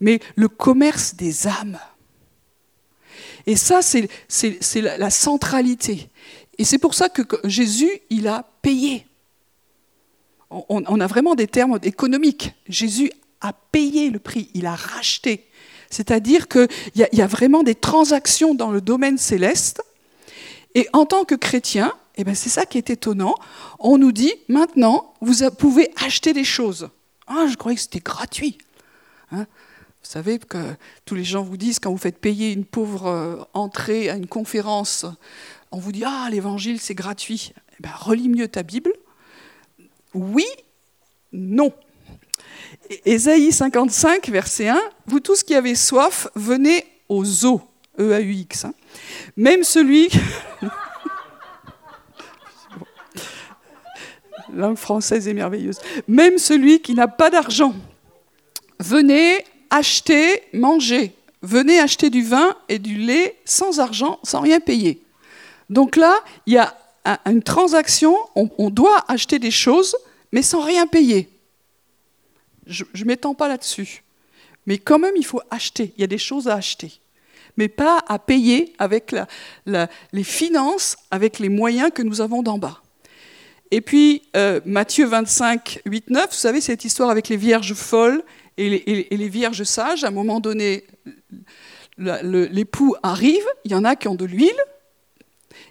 [0.00, 1.78] mais le commerce des âmes.
[3.46, 4.08] Et ça, c'est
[4.80, 6.08] la centralité.
[6.58, 9.06] Et c'est pour ça que Jésus, il a payé.
[10.50, 12.52] On, a vraiment des termes économiques.
[12.68, 13.10] Jésus
[13.40, 15.48] a payé le prix, il a racheté.
[15.88, 19.82] C'est-à-dire qu'il y, a vraiment des transactions dans le domaine céleste.
[20.74, 23.34] Et en tant que chrétien, eh ben c'est ça qui est étonnant,
[23.78, 26.90] on nous dit maintenant, vous pouvez acheter des choses.
[27.26, 28.58] Ah, je croyais que c'était gratuit.
[29.30, 29.46] Hein?
[30.02, 30.58] vous savez que
[31.04, 34.26] tous les gens vous disent, quand vous faites payer une pauvre euh, entrée à une
[34.26, 35.06] conférence
[35.72, 37.52] on vous dit Ah, l'évangile, c'est gratuit.
[37.72, 38.92] Eh ben, relis mieux ta Bible.
[40.14, 40.46] Oui,
[41.32, 41.72] non.
[43.04, 47.62] Ésaïe 55, verset 1 Vous tous qui avez soif, venez aux eaux.
[47.98, 48.66] E-A-U-X.
[49.36, 50.08] Même celui.
[54.54, 55.78] langue française est merveilleuse.
[56.08, 57.74] Même celui qui n'a pas d'argent.
[58.78, 61.14] Venez acheter, manger.
[61.42, 65.02] Venez acheter du vin et du lait sans argent, sans rien payer.
[65.72, 66.14] Donc là,
[66.46, 66.76] il y a
[67.26, 69.96] une transaction, on, doit acheter des choses,
[70.30, 71.28] mais sans rien payer.
[72.66, 74.04] Je ne m'étends pas là-dessus.
[74.66, 75.92] Mais quand même, il faut acheter.
[75.96, 77.00] Il y a des choses à acheter.
[77.56, 79.14] Mais pas à payer avec
[79.66, 82.82] les finances, avec les moyens que nous avons d'en bas.
[83.70, 88.22] Et puis, euh, Matthieu 25, 8, 9, vous savez, cette histoire avec les vierges folles
[88.58, 90.04] et les, vierges sages.
[90.04, 90.84] À un moment donné,
[91.96, 94.60] l'époux arrive, il y en a qui ont de l'huile,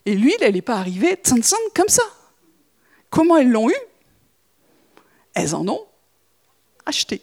[0.06, 1.18] et l'huile, elle n'est pas arrivée
[1.74, 2.04] comme ça.
[3.10, 3.84] Comment elles l'ont eue
[5.34, 5.86] Elles en ont
[6.86, 7.22] acheté.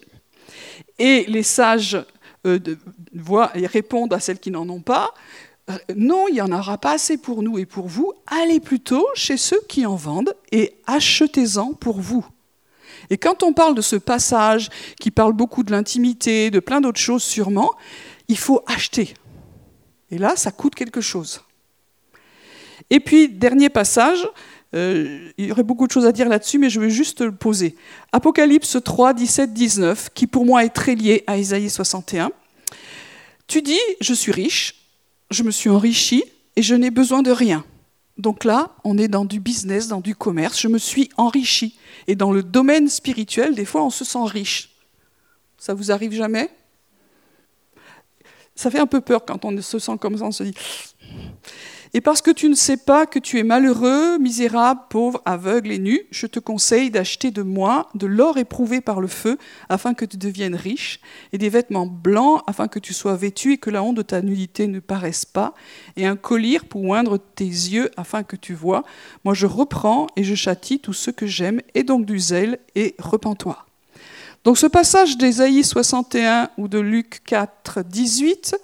[0.98, 1.98] Et les sages
[2.46, 2.58] euh,
[3.54, 5.12] répondent à celles qui n'en ont pas.
[5.70, 8.12] Euh, non, il n'y en aura pas assez pour nous et pour vous.
[8.26, 12.24] Allez plutôt chez ceux qui en vendent et achetez-en pour vous.
[13.10, 14.68] Et quand on parle de ce passage
[15.00, 17.70] qui parle beaucoup de l'intimité, de plein d'autres choses sûrement,
[18.28, 19.14] il faut acheter.
[20.10, 21.42] Et là, ça coûte quelque chose.
[22.90, 24.26] Et puis, dernier passage,
[24.74, 27.32] euh, il y aurait beaucoup de choses à dire là-dessus, mais je vais juste le
[27.32, 27.76] poser.
[28.12, 32.30] Apocalypse 3, 17, 19, qui pour moi est très lié à Isaïe 61.
[33.46, 34.74] Tu dis, je suis riche,
[35.30, 36.24] je me suis enrichi
[36.56, 37.64] et je n'ai besoin de rien.
[38.18, 41.78] Donc là, on est dans du business, dans du commerce, je me suis enrichi.
[42.06, 44.70] Et dans le domaine spirituel, des fois, on se sent riche.
[45.56, 46.50] Ça vous arrive jamais?
[48.54, 50.54] Ça fait un peu peur quand on se sent comme ça, on se dit
[51.94, 55.78] et parce que tu ne sais pas que tu es malheureux, misérable, pauvre, aveugle et
[55.78, 60.04] nu, je te conseille d'acheter de moi de l'or éprouvé par le feu, afin que
[60.04, 61.00] tu deviennes riche,
[61.32, 64.22] et des vêtements blancs, afin que tu sois vêtu et que la honte de ta
[64.22, 65.54] nudité ne paraisse pas,
[65.96, 68.84] et un collier pour oindre tes yeux, afin que tu vois.
[69.24, 72.94] Moi je reprends et je châtie tous ceux que j'aime, et donc du zèle, et
[72.98, 73.64] repens-toi.
[74.44, 78.56] Donc ce passage d'Ésaïe 61 ou de Luc 4, 18,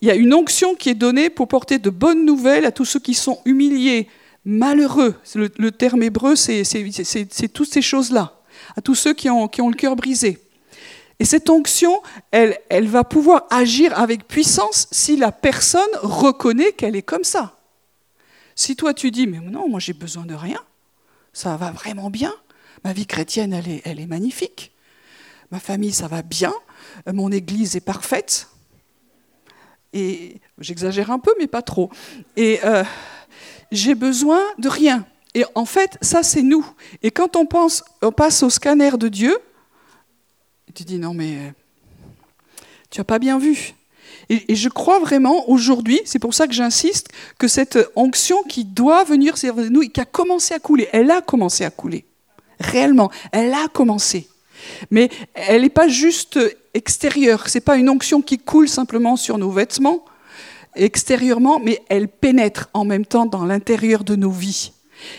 [0.00, 2.84] il y a une onction qui est donnée pour porter de bonnes nouvelles à tous
[2.84, 4.08] ceux qui sont humiliés,
[4.44, 5.14] malheureux.
[5.34, 8.40] Le, terme hébreu, c'est toutes ces choses-là.
[8.76, 10.38] À tous ceux qui ont, le cœur brisé.
[11.18, 17.02] Et cette onction, elle, va pouvoir agir avec puissance si la personne reconnaît qu'elle est
[17.02, 17.56] comme ça.
[18.54, 20.60] Si toi tu dis, mais non, moi j'ai besoin de rien,
[21.32, 22.32] ça va vraiment bien,
[22.84, 24.72] ma vie chrétienne, elle est magnifique,
[25.50, 26.54] ma famille, ça va bien,
[27.12, 28.48] mon église est parfaite,
[30.58, 31.90] j'exagère un peu, mais pas trop.
[32.36, 32.84] Et euh,
[33.70, 35.06] j'ai besoin de rien.
[35.34, 36.66] Et en fait, ça, c'est nous.
[37.02, 39.36] Et quand on, passe au scanner de Dieu,
[40.74, 41.50] tu dis non, mais euh,
[42.90, 43.74] tu n'as pas bien vu.
[44.28, 49.04] Et, je crois vraiment aujourd'hui, c'est pour ça que j'insiste, que cette onction qui doit
[49.04, 52.06] venir servir nous, qui a commencé à couler, elle a commencé à couler.
[52.58, 54.28] Réellement, elle a commencé.
[54.90, 56.38] Mais elle n'est pas juste
[56.76, 57.48] extérieure.
[57.48, 60.04] Ce n'est pas une onction qui coule simplement sur nos vêtements
[60.76, 64.72] extérieurement, mais elle pénètre en même temps dans l'intérieur de nos vies.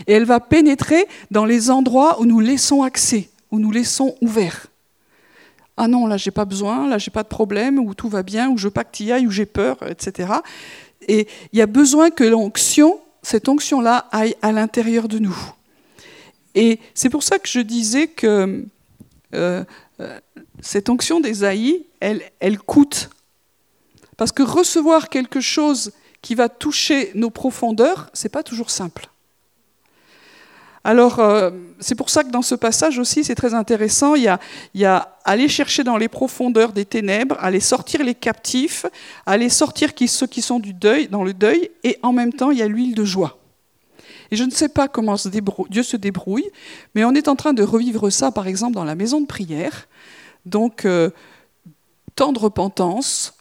[0.06, 4.68] Et elle va pénétrer dans les endroits où nous laissons accès, où nous laissons ouverts.
[5.76, 8.50] Ah non, là j'ai pas besoin, là j'ai pas de problème, où tout va bien,
[8.50, 8.70] où je
[9.12, 10.34] ailles, où j'ai peur, etc.
[11.08, 15.38] Et il y a besoin que l'onction, cette onction-là, aille à l'intérieur de nous.
[16.56, 18.66] Et c'est pour ça que je disais que
[19.36, 19.64] euh,
[20.00, 20.20] euh,
[20.62, 23.10] cette onction d'Ésaïe, elle, elle coûte.
[24.18, 25.92] Parce que recevoir quelque chose
[26.22, 29.10] qui va toucher nos profondeurs, c'est pas toujours simple.
[30.84, 34.16] Alors, euh, c'est pour ça que dans ce passage aussi, c'est très intéressant.
[34.16, 34.40] Il y, a,
[34.74, 38.86] il y, a, aller chercher dans les profondeurs des ténèbres, aller sortir les captifs,
[39.26, 42.60] aller sortir ceux qui sont du deuil, dans le deuil, et en même temps, il
[42.60, 43.38] y a l'huile de joie.
[44.32, 45.16] Et je ne sais pas comment
[45.70, 46.50] Dieu se débrouille,
[46.96, 49.88] mais on est en train de revivre ça, par exemple, dans la maison de prière.
[50.48, 51.10] Donc, euh,
[52.16, 53.38] temps de repentance,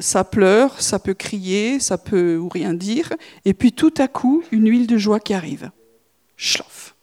[0.00, 3.12] ça pleure, ça peut crier, ça peut ou rien dire,
[3.44, 5.70] et puis tout à coup, une huile de joie qui arrive.
[6.36, 6.94] Schloff.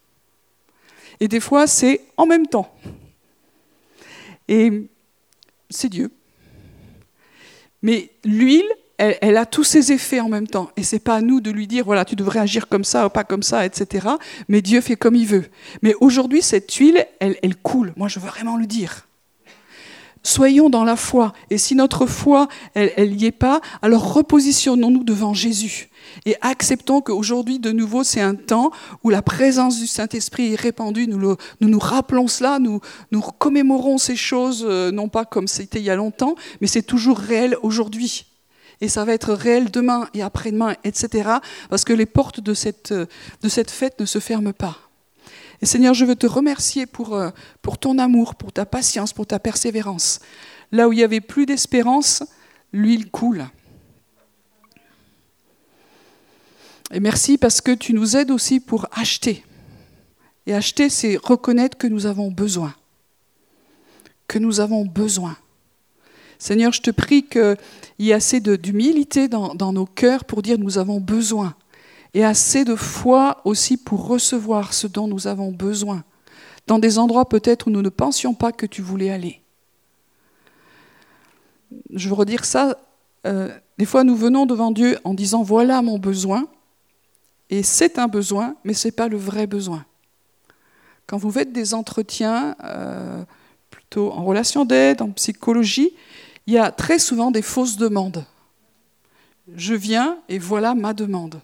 [1.20, 2.74] Et des fois, c'est en même temps.
[4.48, 4.90] Et
[5.70, 6.12] c'est Dieu.
[7.82, 10.70] Mais l'huile, elle, a tous ses effets en même temps.
[10.76, 13.10] Et c'est pas à nous de lui dire, voilà, tu devrais agir comme ça ou
[13.10, 14.08] pas comme ça, etc.
[14.50, 15.46] Mais Dieu fait comme il veut.
[15.82, 17.94] Mais aujourd'hui, cette huile, elle coule.
[17.96, 19.09] Moi, je veux vraiment le dire.
[20.24, 21.34] Soyons dans la foi.
[21.50, 25.90] Et si notre foi, elle n'y est pas, alors repositionnons-nous devant Jésus.
[26.26, 28.72] Et acceptons qu'aujourd'hui, de nouveau, c'est un temps
[29.04, 31.08] où la présence du Saint-Esprit est répandue.
[31.08, 35.86] Nous, nous, rappelons cela, nous, nous commémorons ces choses, euh, non pas comme c'était il
[35.86, 38.26] y a longtemps, mais c'est toujours réel aujourd'hui
[38.82, 41.30] et ça va être réel demain et après-demain, etc.
[41.70, 44.89] Parce que les portes cette, de cette fête ne se ferment pas.
[45.62, 47.30] Et Seigneur, je veux te remercier pour, euh,
[47.62, 50.20] pour ton amour, pour ta patience, pour ta persévérance.
[50.72, 52.24] Là où il n'y avait plus d'espérance,
[52.72, 53.46] l'huile coule.
[56.92, 59.44] Et merci parce que tu nous aides aussi pour acheter.
[60.48, 62.74] Et acheter, c'est reconnaître que nous avons besoin.
[64.28, 65.38] Que nous avons besoin.
[66.40, 67.58] Seigneur, je te prie qu'il
[68.00, 71.54] y ait assez d'humilité dans nos cœurs pour dire nous avons besoin.
[72.14, 76.04] Et assez de foi aussi pour recevoir ce dont nous avons besoin.
[76.68, 79.42] Dans des endroits peut-être où nous ne pensions pas que tu voulais aller.
[81.94, 82.78] Je veux redire ça.
[83.28, 86.48] Euh, des fois, nous venons devant Dieu en disant voilà mon besoin.
[87.50, 89.86] Et c'est un besoin, mais ce n'est pas le vrai besoin.
[91.08, 93.24] Quand vous faites des entretiens, euh,
[93.72, 95.92] plutôt en relation d'aide, en psychologie,
[96.46, 98.26] il y a très souvent des fausses demandes.
[99.56, 101.42] Je viens et voilà ma demande.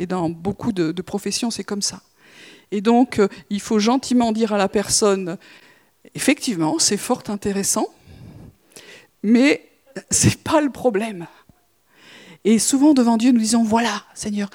[0.00, 2.00] Et dans beaucoup de, professions, c'est comme ça.
[2.72, 5.36] Et donc, euh, il faut gentiment dire à la personne,
[6.14, 7.86] effectivement, c'est fort intéressant,
[9.22, 9.68] mais
[10.10, 11.26] ce n'est pas le problème.
[12.44, 14.48] Et souvent devant Dieu, nous disons, voilà, Seigneur,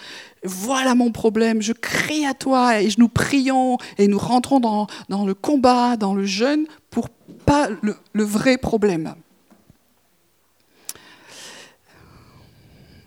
[0.44, 4.88] voilà mon problème, je crie à toi et nous prions et nous rentrons dans,
[5.26, 9.14] le combat, dans le jeûne, pour pas le, le vrai problème.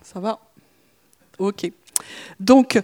[0.03, 0.39] Ça va?
[1.37, 1.69] Ok.
[2.39, 2.81] Donc,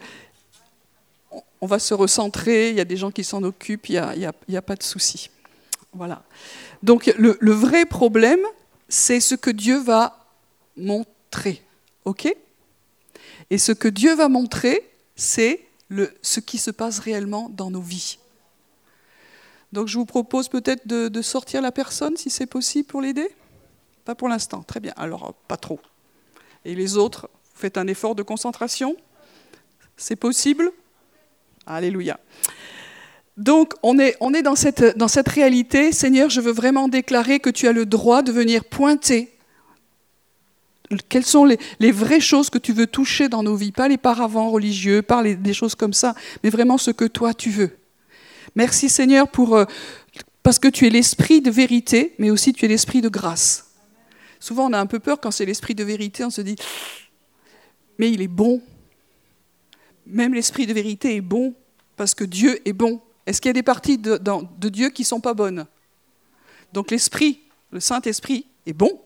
[1.61, 4.61] on va se recentrer, il y a des gens qui s'en occupent, il n'y a,
[4.61, 5.29] pas de souci.
[5.93, 6.23] Voilà.
[6.83, 8.41] Donc, le, vrai problème,
[8.89, 10.25] c'est ce que Dieu va
[10.77, 11.63] montrer.
[12.05, 12.33] OK?
[13.49, 15.65] Et ce que Dieu va montrer, c'est
[16.21, 18.17] ce qui se passe réellement dans nos vies.
[19.71, 23.29] Donc je vous propose peut-être de, sortir la personne si c'est possible pour l'aider?
[24.05, 24.93] Pas pour l'instant, très bien.
[24.95, 25.79] Alors pas trop.
[26.63, 28.95] Et les autres, faites un effort de concentration?
[29.97, 30.71] C'est possible?
[31.65, 32.19] Alléluia.
[33.37, 35.91] Donc on est, dans, cette, réalité.
[35.91, 39.31] Seigneur, je veux vraiment déclarer que tu as le droit de venir pointer
[41.09, 44.51] quelles sont les, vraies choses que tu veux toucher dans nos vies, pas les paravents
[44.51, 47.77] religieux, pas des choses comme ça, mais vraiment ce que toi tu veux.
[48.55, 49.65] Merci Seigneur euh,
[50.43, 53.71] parce que tu es l'esprit de vérité, mais aussi tu es l'esprit de grâce.
[54.39, 56.55] Souvent on a un peu peur quand c'est l'esprit de vérité, on se dit,
[57.97, 58.61] mais il est bon.
[60.05, 61.55] Même l'esprit de vérité est bon,
[61.95, 63.01] parce que Dieu est bon.
[63.25, 64.19] Est-ce qu'il y a des parties de,
[64.69, 65.65] Dieu qui ne sont pas bonnes?
[66.73, 67.41] Donc l'esprit,
[67.71, 68.99] le Saint-Esprit est bon,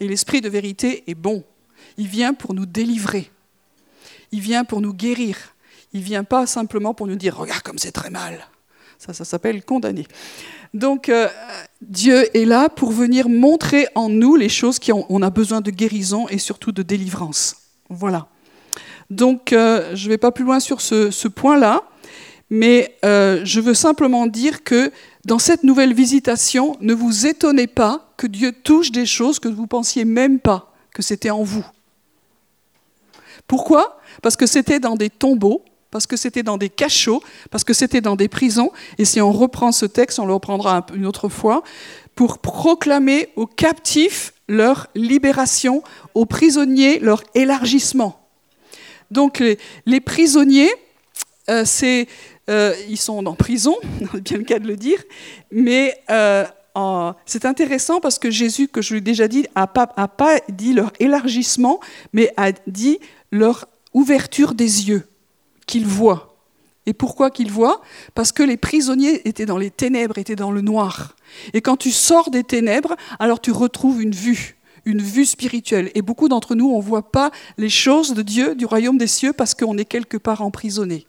[0.00, 1.44] et l'Esprit de vérité est bon.
[1.96, 3.30] Il vient pour nous délivrer.
[4.32, 5.54] Il vient pour nous guérir.
[5.92, 8.46] Il vient pas simplement pour nous dire Regarde comme c'est très mal.
[8.98, 10.06] Ça, ça s'appelle condamner.
[10.74, 11.28] Donc, euh,
[11.82, 15.60] Dieu est là pour venir montrer en nous les choses qui ont, on a besoin
[15.60, 17.56] de guérison et surtout de délivrance.
[17.88, 18.28] Voilà.
[19.10, 21.82] Donc, euh, je ne vais pas plus loin sur ce, point-là,
[22.50, 24.90] mais euh, je veux simplement dire que
[25.24, 29.62] dans cette nouvelle visitation, ne vous étonnez pas que Dieu touche des choses que vous
[29.62, 31.66] ne pensiez même pas que c'était en vous.
[33.46, 34.00] Pourquoi?
[34.22, 38.00] Parce que c'était dans des tombeaux, parce que c'était dans des cachots, parce que c'était
[38.00, 38.70] dans des prisons.
[38.98, 41.62] Et si on reprend ce texte, on le reprendra une autre fois,
[42.14, 45.82] pour proclamer aux captifs leur libération,
[46.14, 48.25] aux prisonniers leur élargissement.
[49.10, 49.42] Donc
[49.86, 50.70] les, prisonniers,
[51.50, 51.64] euh,
[52.48, 53.76] euh, ils sont en prison,
[54.12, 55.02] c'est bien le cas de le dire,
[55.50, 56.44] mais euh,
[57.24, 61.80] c'est intéressant parce que Jésus, que je l'ai déjà dit, n'a pas dit leur élargissement,
[62.12, 62.98] mais a dit
[63.32, 65.08] leur ouverture des yeux,
[65.66, 66.36] qu'ils voient.
[66.86, 67.80] Et pourquoi qu'ils voient?
[68.14, 71.16] Parce que les prisonniers étaient dans les ténèbres, étaient dans le noir.
[71.52, 74.55] Et quand tu sors des ténèbres, alors tu retrouves une vue,
[74.86, 75.90] une vue spirituelle.
[75.94, 79.06] Et beaucoup d'entre nous, on ne voit pas les choses de Dieu, du royaume des
[79.06, 81.06] cieux, parce qu'on est quelque part emprisonné.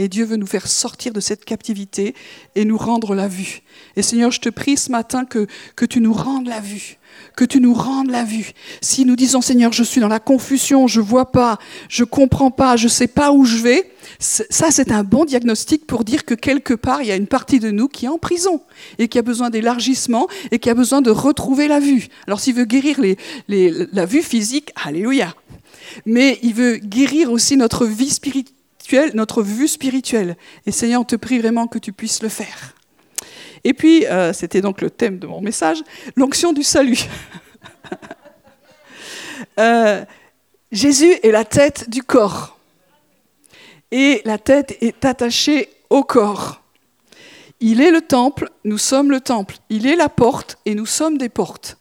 [0.00, 2.14] Et Dieu veut nous faire sortir de cette captivité
[2.54, 3.60] et nous rendre la vue.
[3.96, 5.46] Et Seigneur, je te prie ce matin que,
[5.84, 6.96] tu nous rendes la vue.
[7.36, 8.52] Que tu nous rendes la vue.
[8.80, 11.58] Si nous disons, Seigneur, je suis dans la confusion, je vois pas,
[11.90, 16.02] je comprends pas, je sais pas où je vais, ça, c'est un bon diagnostic pour
[16.02, 18.62] dire que quelque part, il y a une partie de nous qui est en prison
[18.98, 22.08] et qui a besoin d'élargissement et qui a besoin de retrouver la vue.
[22.26, 22.98] Alors, s'il veut guérir
[23.48, 25.34] la vue physique, alléluia.
[26.06, 28.54] Mais il veut guérir aussi notre vie spirituelle
[29.14, 30.36] notre vue spirituelle.
[30.66, 32.74] Et Seigneur, on te prie vraiment que tu puisses le faire.
[33.64, 35.82] Et puis, euh, c'était donc le thème de mon message,
[36.16, 37.00] l'onction du salut.
[39.58, 40.04] Euh,
[40.70, 42.58] Jésus est la tête du corps.
[43.90, 46.62] Et la tête est attachée au corps.
[47.58, 49.56] Il est le temple, nous sommes le temple.
[49.68, 51.76] Il est la porte et nous sommes des portes.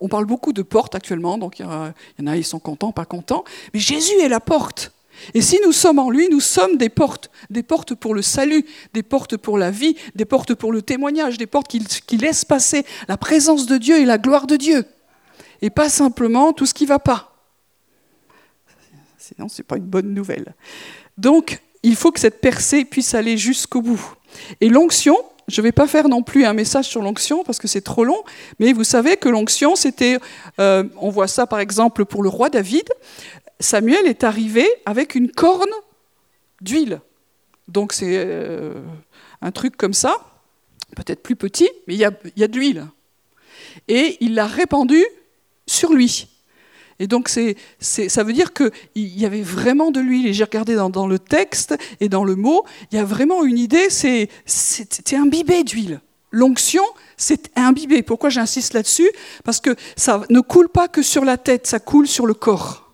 [0.00, 3.04] On parle beaucoup de portes actuellement, donc il y en a, ils sont contents, pas
[3.04, 3.44] contents.
[3.74, 4.92] Mais Jésus est la porte.
[5.34, 8.64] Et si nous sommes en lui, nous sommes des portes, des portes pour le salut,
[8.94, 12.84] des portes pour la vie, des portes pour le témoignage, des portes qui, laissent passer
[13.08, 14.84] la présence de Dieu et la gloire de Dieu,
[15.62, 17.34] et pas simplement tout ce qui ne va pas.
[19.18, 20.54] Sinon, ce n'est pas une bonne nouvelle.
[21.16, 24.14] Donc, il faut que cette percée puisse aller jusqu'au bout.
[24.60, 25.16] Et l'onction,
[25.48, 28.04] je ne vais pas faire non plus un message sur l'onction parce que c'est trop
[28.04, 28.22] long,
[28.58, 30.18] mais vous savez que l'onction, c'était,
[30.58, 32.88] euh, on voit ça par exemple pour le roi David,
[33.60, 35.70] Samuel est arrivé avec une corne
[36.62, 37.00] d'huile.
[37.68, 38.74] Donc c'est euh,
[39.42, 40.16] un truc comme ça,
[40.96, 42.86] peut-être plus petit, mais il y a, de l'huile.
[43.86, 45.04] Et il l'a répandue
[45.66, 46.26] sur lui.
[46.98, 50.26] Et donc, ça veut dire qu'il y avait vraiment de l'huile.
[50.26, 53.56] Et j'ai regardé dans, le texte et dans le mot, il y a vraiment une
[53.56, 54.28] idée, c'est,
[55.14, 56.02] imbibé d'huile.
[56.30, 56.82] L'onction,
[57.16, 58.02] c'est imbibé.
[58.02, 59.10] Pourquoi j'insiste là-dessus?
[59.44, 62.89] Parce que ça ne coule pas que sur la tête, ça coule sur le corps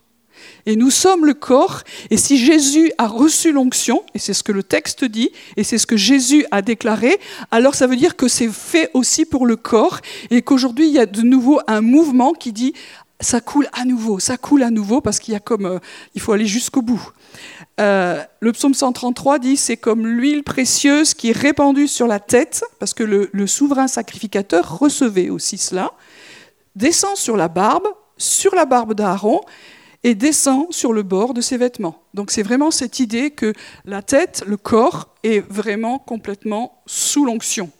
[0.67, 1.83] et nous sommes le corps.
[2.11, 5.79] Et si Jésus a reçu l'onction, et c'est ce que le texte dit, et c'est
[5.79, 7.19] ce que Jésus a déclaré,
[7.51, 10.01] alors ça veut dire que c'est fait aussi pour le corps,
[10.31, 12.75] et qu'aujourd'hui il y a de nouveau un mouvement qui dit
[13.21, 15.79] ça coule à nouveau, ça coule à nouveau parce qu'il y a comme euh,
[16.15, 17.13] il faut aller jusqu'au bout.
[17.81, 22.65] Euh, le psaume 133 dit c'est comme l'huile précieuse qui est répandue sur la tête,
[22.79, 25.93] parce que le, le souverain sacrificateur recevait aussi cela,
[26.75, 27.87] descend sur la barbe,
[28.19, 29.41] sur la barbe d'Aaron,
[30.07, 32.01] et descend sur le bord de ses vêtements.
[32.15, 33.53] Donc c'est vraiment cette idée que
[33.85, 37.73] la tête, le corps, est vraiment complètement sous l'onction.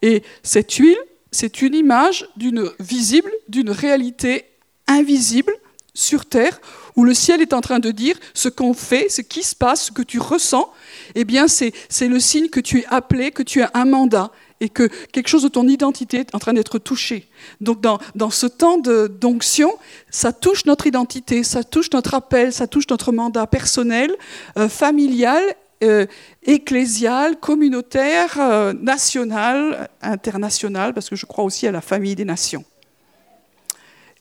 [0.00, 0.96] Et cette huile,
[1.32, 4.44] c'est une image d'une visible, d'une réalité
[4.86, 5.52] invisible
[5.92, 6.60] sur terre,
[6.94, 9.86] où le ciel est en train de dire ce qu'on fait, ce qui se passe,
[9.86, 10.70] ce que tu ressens,
[11.16, 14.30] eh bien c'est le signe que tu es appelé, que tu as un mandat
[14.60, 17.28] et que quelque chose de ton identité est en train d'être touché.
[17.60, 19.72] Donc dans, dans ce temps d'onction,
[20.10, 24.14] ça touche notre identité, ça touche notre appel, ça touche notre mandat personnel,
[24.56, 25.42] euh, familial,
[25.84, 26.06] euh,
[26.44, 32.64] ecclésial, communautaire, euh, national, international, parce que je crois aussi à la famille des nations.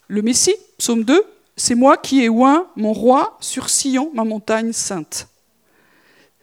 [0.08, 1.24] Le Messie, psaume 2,
[1.56, 5.28] c'est moi qui ai oint mon roi sur Sion, ma montagne sainte.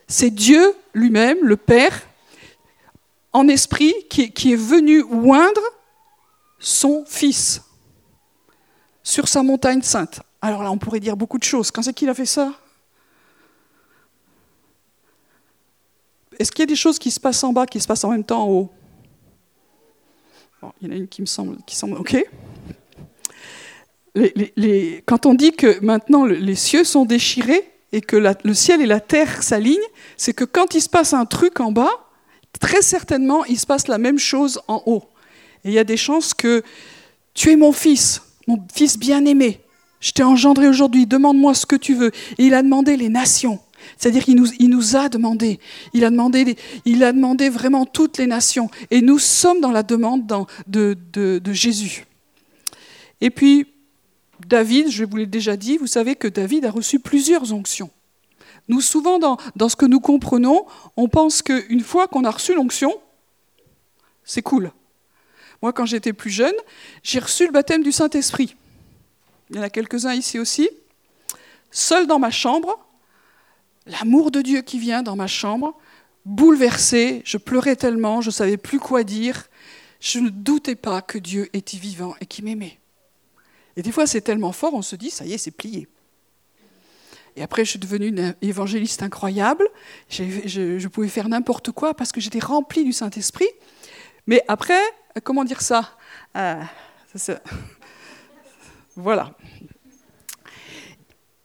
[0.08, 2.02] C'est Dieu lui-même, le Père,
[3.32, 5.60] en esprit, qui, est venu oindre
[6.58, 7.62] son Fils
[9.02, 10.20] sur sa montagne sainte.
[10.40, 11.70] Alors là, on pourrait dire beaucoup de choses.
[11.70, 12.52] Quand c'est qu'il a fait ça?
[16.38, 18.10] Est-ce qu'il y a des choses qui se passent en bas, qui se passent en
[18.10, 18.70] même temps en haut?
[20.80, 21.56] Il y en a une qui me semble
[21.96, 22.16] OK
[25.06, 29.00] quand on dit que maintenant les cieux sont déchirés et que le ciel et la
[29.00, 29.78] terre s'alignent,
[30.16, 31.90] c'est que quand il se passe un truc en bas,
[32.62, 35.02] très certainement il se passe la même chose en haut.
[35.64, 36.62] Il y a des chances que
[37.34, 39.60] tu es mon fils, mon fils bien-aimé,
[40.00, 42.10] je t'ai engendré aujourd'hui, demande-moi ce que tu veux.
[42.38, 43.60] Et il a demandé les nations.
[43.96, 45.58] C'est-à-dire qu'il nous, il nous a demandé,
[45.92, 48.68] il a demandé, il a demandé vraiment toutes les nations.
[48.90, 50.26] Et nous sommes dans la demande
[50.66, 52.04] de, de Jésus.
[53.20, 53.66] Et puis,
[54.46, 57.90] David, je vous l'ai déjà dit, vous savez que David a reçu plusieurs onctions.
[58.68, 62.94] Nous, souvent, dans, ce que nous comprenons, on pense qu'une fois qu'on a reçu l'onction,
[64.24, 64.72] c'est cool.
[65.62, 66.54] Moi, quand j'étais plus jeune,
[67.02, 68.56] j'ai reçu le baptême du Saint-Esprit.
[69.50, 70.68] Il y en a quelques-uns ici aussi.
[71.70, 72.78] Seul dans ma chambre,
[73.86, 75.76] l'amour de Dieu qui vient dans ma chambre,
[76.24, 79.48] bouleversé, je pleurais tellement, je ne savais plus quoi dire.
[80.00, 82.78] Je ne doutais pas que Dieu était vivant et qu'il m'aimait.
[83.76, 85.88] Et des fois, c'est tellement fort, on se dit, ça y est, c'est plié.
[87.36, 89.66] Et après, je suis devenue une évangéliste incroyable.
[90.08, 93.48] Je, pouvais faire n'importe quoi parce que j'étais remplie du Saint-Esprit.
[94.26, 94.80] Mais après,
[95.24, 95.96] comment dire ça,
[96.36, 96.60] euh,
[98.96, 99.34] Voilà.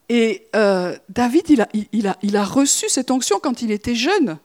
[0.09, 3.95] Et euh, David, il a, il, a, il a, reçu cette onction quand il était
[3.95, 4.37] jeune.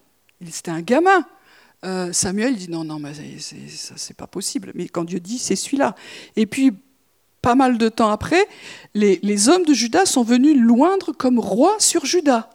[0.50, 1.26] C'était un gamin.
[1.84, 4.72] Euh, Samuel dit non, non, mais ça c'est pas possible.
[4.74, 5.94] Mais quand Dieu dit, c'est celui-là.
[6.36, 6.72] Et puis
[7.42, 8.46] pas mal de temps après,
[8.94, 12.48] les, hommes de Juda sont venus loindre comme roi sur Juda.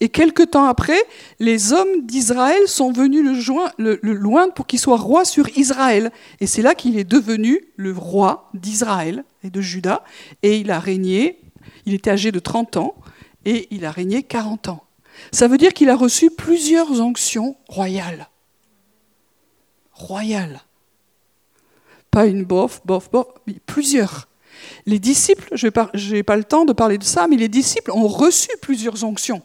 [0.00, 1.00] Et quelque temps après,
[1.38, 6.10] les hommes d'Israël sont venus le, le, loindre pour qu'il soit roi sur Israël.
[6.40, 10.02] Et c'est là qu'il est devenu le roi d'Israël et de Juda.
[10.42, 11.38] Et il a régné,
[11.86, 12.96] il était âgé de 30 ans,
[13.44, 14.82] et il a régné 40 ans.
[15.30, 18.28] Ça veut dire qu'il a reçu plusieurs onctions royales.
[19.92, 20.62] Royales
[22.12, 24.28] pas une bof, bof, bof, mais plusieurs.
[24.86, 28.06] Les disciples, je n'ai pas le temps de parler de ça, mais les disciples ont
[28.06, 29.42] reçu plusieurs onctions.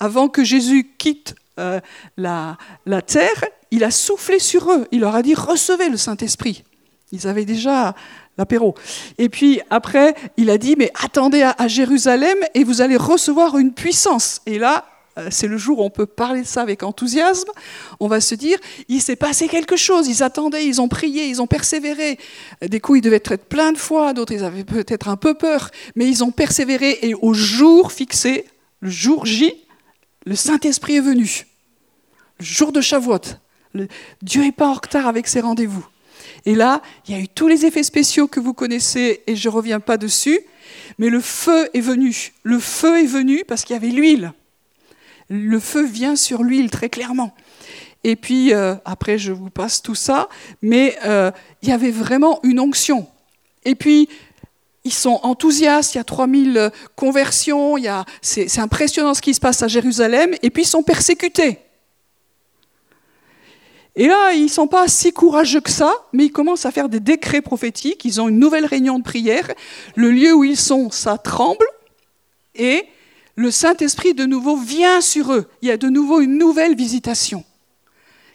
[0.00, 1.80] Avant que Jésus quitte euh,
[2.18, 4.86] la, la, terre, il a soufflé sur eux.
[4.92, 6.64] Il leur a dit recevez le Saint-Esprit.
[7.10, 7.94] Ils avaient déjà
[8.36, 8.74] l'apéro.
[9.16, 13.72] Et puis après, il a dit, mais attendez à, Jérusalem et vous allez recevoir une
[13.72, 14.40] puissance.
[14.46, 14.84] Et là,
[15.30, 17.50] c'est le jour où on peut parler de ça avec enthousiasme.
[18.00, 18.58] On va se dire,
[18.88, 20.08] il s'est passé quelque chose.
[20.08, 22.18] Ils attendaient, ils ont prié, ils ont persévéré.
[22.62, 25.70] Des coups, ils devaient être plein de foi, d'autres, ils avaient peut-être un peu peur,
[25.96, 26.98] mais ils ont persévéré.
[27.02, 28.44] Et au jour fixé,
[28.80, 29.54] le jour J,
[30.24, 31.46] le Saint-Esprit est venu.
[32.38, 33.18] Le jour de Shavuot.
[34.22, 35.86] Dieu n'est pas en retard avec ses rendez-vous.
[36.46, 39.48] Et là, il y a eu tous les effets spéciaux que vous connaissez et je
[39.48, 40.40] ne reviens pas dessus,
[40.98, 42.32] mais le feu est venu.
[42.42, 44.32] Le feu est venu parce qu'il y avait l'huile.
[45.28, 47.34] Le feu vient sur l'huile très clairement.
[48.04, 50.28] Et puis, euh, après, je vous passe tout ça,
[50.62, 51.30] mais euh,
[51.62, 53.06] il y avait vraiment une onction.
[53.64, 54.08] Et puis,
[54.84, 57.76] ils sont enthousiastes, il y a 3000 conversions,
[58.22, 61.58] c'est impressionnant ce qui se passe à Jérusalem, et puis ils sont persécutés.
[63.96, 66.88] Et là, ils ne sont pas si courageux que ça, mais ils commencent à faire
[66.88, 68.04] des décrets prophétiques.
[68.04, 69.50] Ils ont une nouvelle réunion de prière.
[69.96, 71.66] Le lieu où ils sont, ça tremble.
[72.54, 72.86] Et
[73.38, 75.48] le Saint-Esprit, de nouveau, vient sur eux.
[75.62, 77.44] Il y a de nouveau une nouvelle visitation.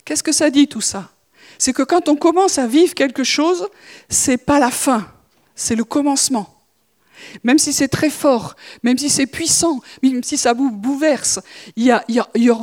[0.06, 1.12] Qu'est-ce que ça dit tout ça?
[1.58, 3.68] C'est que quand on commence à vivre quelque chose,
[4.08, 5.06] c'est pas la fin,
[5.56, 6.50] c'est le commencement
[7.44, 11.40] même si c'est très fort, même si c'est puissant, même si ça vous bouleverse,
[11.78, 11.96] il,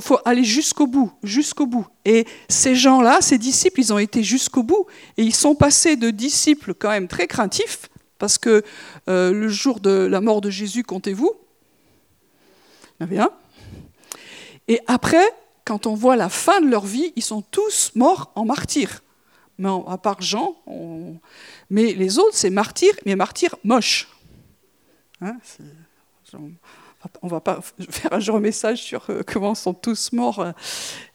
[0.02, 1.86] faut aller jusqu'au bout, jusqu'au bout.
[2.04, 4.86] Et ces gens-là, ces disciples, ils ont été jusqu'au bout
[5.16, 7.88] et ils sont passés de disciples quand même très craintifs,
[8.18, 8.62] parce que
[9.08, 11.32] euh, le jour de la mort de Jésus, comptez-vous,
[13.00, 13.30] il un.
[14.68, 15.24] Et après,
[15.64, 19.02] quand on voit la fin de leur vie, ils sont tous morts en martyrs.
[19.58, 20.56] Mais à part Jean,
[21.68, 24.08] mais les autres, c'est martyrs, mais martyrs moches.
[25.20, 25.36] Hein,
[27.22, 30.52] on va pas faire un genre message sur euh, comment sont tous morts euh,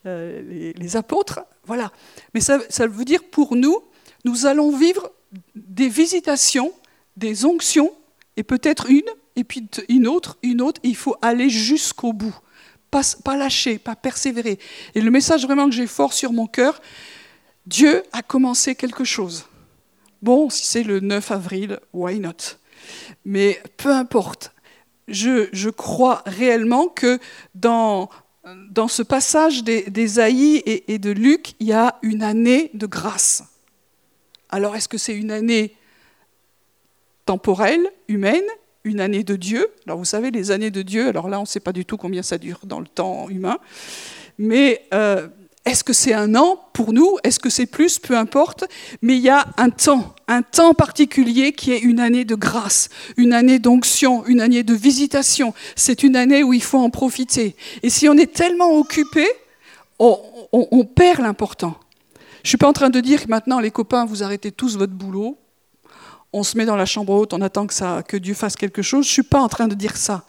[0.06, 1.40] euh, les, apôtres.
[1.66, 1.92] Voilà.
[2.34, 3.84] Mais ça, ça veut dire pour nous,
[4.26, 5.12] nous allons vivre
[5.56, 6.72] des visitations,
[7.18, 7.94] des onctions,
[8.38, 9.04] et peut-être une,
[9.36, 10.80] et puis une autre, une autre.
[10.84, 12.36] il faut aller jusqu'au bout.
[12.92, 14.60] Pas, pas lâcher, pas persévérer.
[14.94, 16.82] Et le message vraiment que j'ai fort sur mon cœur,
[17.66, 19.46] Dieu a commencé quelque chose.
[20.22, 22.58] Bon, si c'est le 9 avril, why not?
[23.26, 24.54] Mais peu importe,
[25.08, 27.20] je, crois réellement que
[27.54, 28.10] dans,
[28.70, 33.44] dans ce passage d'Ésaïe et, et de Luc, il y a une année de grâce.
[34.50, 35.76] Alors est-ce que c'est une année
[37.26, 38.46] temporelle, humaine,
[38.86, 41.48] une année de Dieu Alors vous savez, les années de Dieu, alors là on ne
[41.48, 43.58] sait pas du tout combien ça dure dans le temps humain,
[44.38, 45.28] mais euh,
[45.66, 47.18] est-ce que c'est un an pour nous?
[47.24, 47.98] Est-ce que c'est plus?
[47.98, 48.66] Peu importe.
[49.02, 52.90] Mais il y a un temps, un temps particulier qui est une année de grâce,
[53.18, 55.56] une année d'onction, une année de visitation.
[55.76, 57.56] C'est une année où il faut en profiter.
[57.82, 59.26] Et si on est tellement occupé,
[59.98, 61.76] on, perd l'important.
[62.44, 64.78] Je ne suis pas en train de dire que maintenant, les copains, vous arrêtez tous
[64.78, 65.38] votre boulot,
[66.36, 68.82] on se met dans la chambre haute, on attend que, ça, que Dieu fasse quelque
[68.82, 69.06] chose.
[69.06, 70.26] Je ne suis pas en train de dire ça.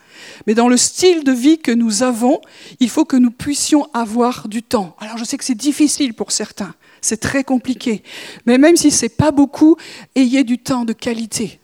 [0.47, 2.41] Mais dans le style de vie que nous avons,
[2.79, 4.95] il faut que nous puissions avoir du temps.
[5.01, 8.05] Alors je sais que c'est difficile pour certains, c'est très compliqué.
[8.47, 9.77] Mais même si ce n'est pas beaucoup,
[10.15, 11.59] ayez du temps de qualité.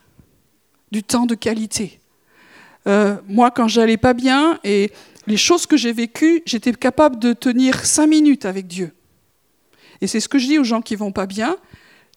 [0.91, 2.01] Du temps de qualité.
[2.89, 4.91] Euh, moi, quand j'allais pas bien et
[5.29, 8.91] les choses que j'ai vécues, j'étais capable de tenir cinq minutes avec Dieu.
[10.01, 11.57] Et c'est ce que je dis aux gens qui vont pas bien.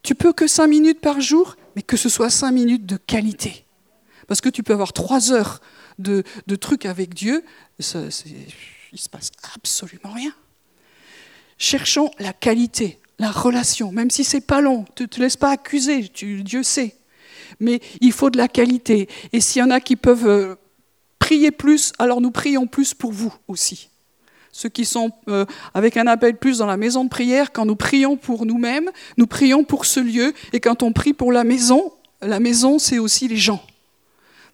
[0.02, 3.66] Tu peux que cinq minutes par jour, mais que ce soit cinq minutes de qualité.
[4.28, 5.62] Parce que tu peux avoir trois heures
[6.00, 6.24] de,
[6.60, 7.44] trucs avec Dieu,
[7.80, 8.00] ça,
[8.92, 10.34] il se passe absolument rien.
[11.58, 14.86] Cherchons la qualité, la relation, même si c'est pas long.
[15.00, 16.98] Ne te laisse pas accuser, Dieu sait.
[17.60, 19.08] Mais il faut de la qualité.
[19.32, 20.56] Et s'il y en a qui peuvent euh,
[21.20, 23.90] prier plus, alors nous prions plus pour vous aussi
[24.58, 25.44] ceux qui sont euh,
[25.74, 29.28] avec un appel plus dans la maison de prière, quand nous prions pour nous-mêmes, nous
[29.28, 31.92] prions pour ce lieu, et quand on prie pour la maison,
[32.22, 33.62] la maison, c'est aussi les gens.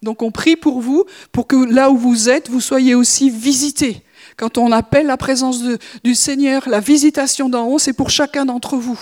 [0.01, 4.01] Donc on prie pour vous, pour que là où vous êtes, vous soyez aussi visités.
[4.37, 5.61] Quand on appelle la présence
[6.03, 8.99] du Seigneur, la visitation d'en haut, c'est pour chacun d'entre vous.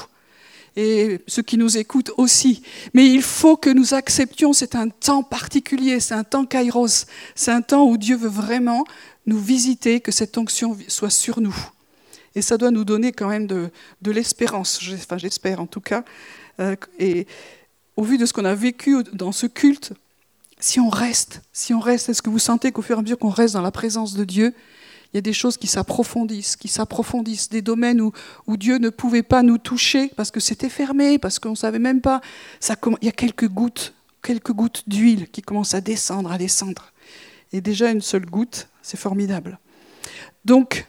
[0.76, 2.62] Et ceux qui nous écoutent aussi.
[2.94, 7.06] Mais il faut que nous acceptions, c'est un temps particulier, c'est un temps kairos,
[7.36, 8.86] c'est un temps où Dieu veut vraiment
[9.26, 11.56] nous visiter, que cette onction soit sur nous.
[12.36, 13.72] Et ça doit nous donner quand même de,
[14.06, 16.04] l'espérance, enfin j'espère en tout cas.
[16.60, 17.28] Euh, et
[17.96, 19.94] au vu de ce qu'on a vécu dans ce culte,
[20.60, 23.18] si on reste, si on reste, est-ce que vous sentez qu'au fur et à mesure
[23.18, 24.54] qu'on reste dans la présence de Dieu,
[25.14, 28.12] il y a des choses qui s'approfondissent, qui s'approfondissent, des domaines où,
[28.58, 32.02] Dieu ne pouvait pas nous toucher parce que c'était fermé, parce qu'on ne savait même
[32.02, 32.22] pas.
[33.02, 36.94] Il y a quelques gouttes, quelques gouttes d'huile qui commencent à descendre, à descendre.
[37.52, 39.58] Et déjà une seule goutte, c'est formidable.
[40.46, 40.88] Donc,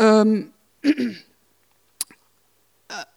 [0.00, 0.42] euh,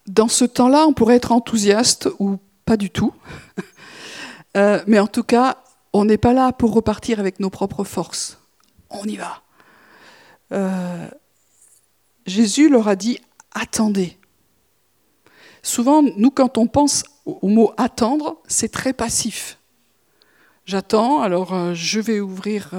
[0.08, 3.14] dans ce temps-là, on pourrait être enthousiaste ou pas du tout.
[4.58, 5.58] Euh, mais en tout cas,
[5.92, 8.40] on n'est pas là pour repartir avec nos propres forces.
[8.90, 9.42] On y va.
[10.52, 11.08] Euh,
[12.26, 13.20] Jésus leur a dit
[13.52, 14.18] attendez.
[15.62, 19.58] Souvent, nous, quand on pense au mot attendre, c'est très passif.
[20.66, 22.72] J'attends, alors euh, je vais ouvrir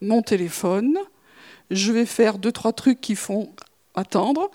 [0.00, 0.98] mon téléphone,
[1.70, 3.52] je vais faire deux, trois trucs qui font
[3.94, 4.50] attendre,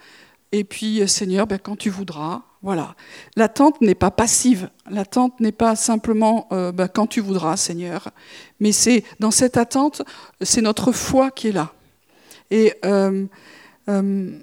[0.51, 2.95] et puis Seigneur, ben, quand tu voudras, voilà.
[3.37, 4.69] L'attente n'est pas passive.
[4.89, 8.09] L'attente n'est pas simplement euh, bah, quand tu voudras, Seigneur.
[8.59, 10.01] Mais c'est dans cette attente,
[10.41, 11.71] c'est notre foi qui est là.
[12.51, 13.25] Et euh,
[13.87, 14.39] euh,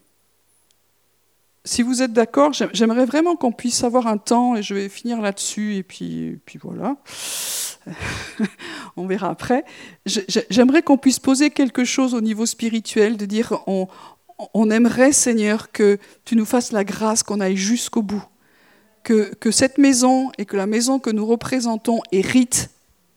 [1.65, 5.21] si vous êtes d'accord, j'aimerais vraiment qu'on puisse avoir un temps, et je vais finir
[5.21, 6.97] là-dessus, et puis, puis voilà.
[8.97, 9.65] on verra après.
[10.51, 13.89] J'aimerais qu'on puisse poser quelque chose au niveau spirituel, de dire on,
[14.55, 18.25] on aimerait, Seigneur, que tu nous fasses la grâce qu'on aille jusqu'au bout.
[19.03, 22.71] Que, que, cette maison et que la maison que nous représentons hérite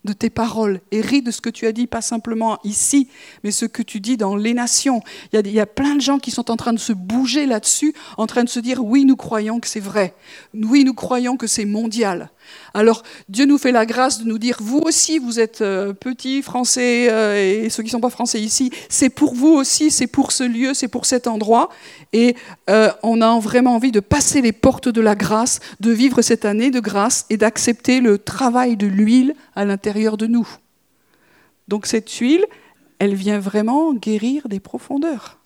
[0.06, 3.10] de tes paroles, hérite de ce que tu as dit, pas simplement ici,
[3.44, 5.02] mais ce que tu dis dans les nations.
[5.32, 6.94] Il y a, il y a plein de gens qui sont en train de se
[6.94, 10.16] bouger là-dessus, en train de se dire oui, nous croyons que c'est vrai,
[10.54, 12.30] oui, nous croyons que c'est mondial.
[12.74, 16.42] Alors Dieu nous fait la grâce de nous dire, vous aussi, vous êtes euh, petits
[16.42, 20.08] français euh, et ceux qui ne sont pas français ici, c'est pour vous aussi, c'est
[20.08, 21.70] pour ce lieu, c'est pour cet endroit.
[22.14, 22.36] Et
[22.70, 26.46] euh, on a vraiment envie de passer les portes de la grâce, de vivre cette
[26.46, 30.48] année de grâce et d'accepter le travail de l'huile à l'intérieur de nous.
[31.68, 32.46] Donc cette huile,
[33.00, 35.38] elle vient vraiment guérir des profondeurs.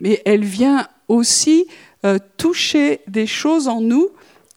[0.00, 1.66] Mais elle vient aussi
[2.36, 4.10] toucher des choses en nous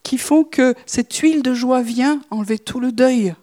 [0.05, 3.33] qui font que cette huile de joie vient enlever tout le deuil,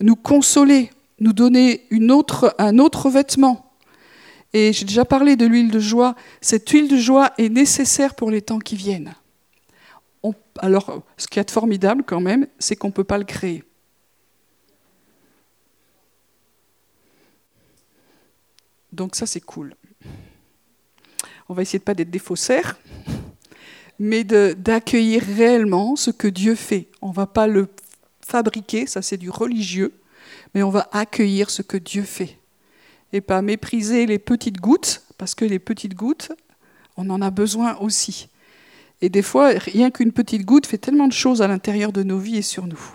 [0.00, 1.86] nous consoler, nous donner
[2.58, 3.74] un autre vêtement.
[4.52, 6.14] Et j'ai déjà parlé de l'huile de joie.
[6.40, 9.12] Cette huile de joie est nécessaire pour les temps qui viennent.
[10.58, 13.64] alors, ce qui est formidable quand même, c'est qu'on ne peut pas le créer.
[18.92, 19.74] Donc ça, c'est cool.
[21.48, 22.78] On va essayer de ne pas être des faussaires
[23.98, 26.88] mais d'accueillir réellement ce que Dieu fait.
[27.00, 27.68] On ne va pas le
[28.24, 29.92] fabriquer, ça c'est du religieux,
[30.54, 32.38] mais on va accueillir ce que Dieu fait.
[33.12, 36.32] Et pas mépriser les petites gouttes, parce que les petites gouttes,
[36.96, 38.28] on en a besoin aussi.
[39.00, 42.18] Et des fois, rien qu'une petite goutte fait tellement de choses à l'intérieur de nos
[42.18, 42.94] vies et sur nous.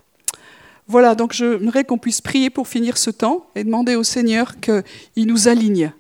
[0.88, 5.28] Voilà, donc j'aimerais qu'on puisse prier pour finir ce temps et demander au Seigneur qu'il
[5.28, 5.91] nous aligne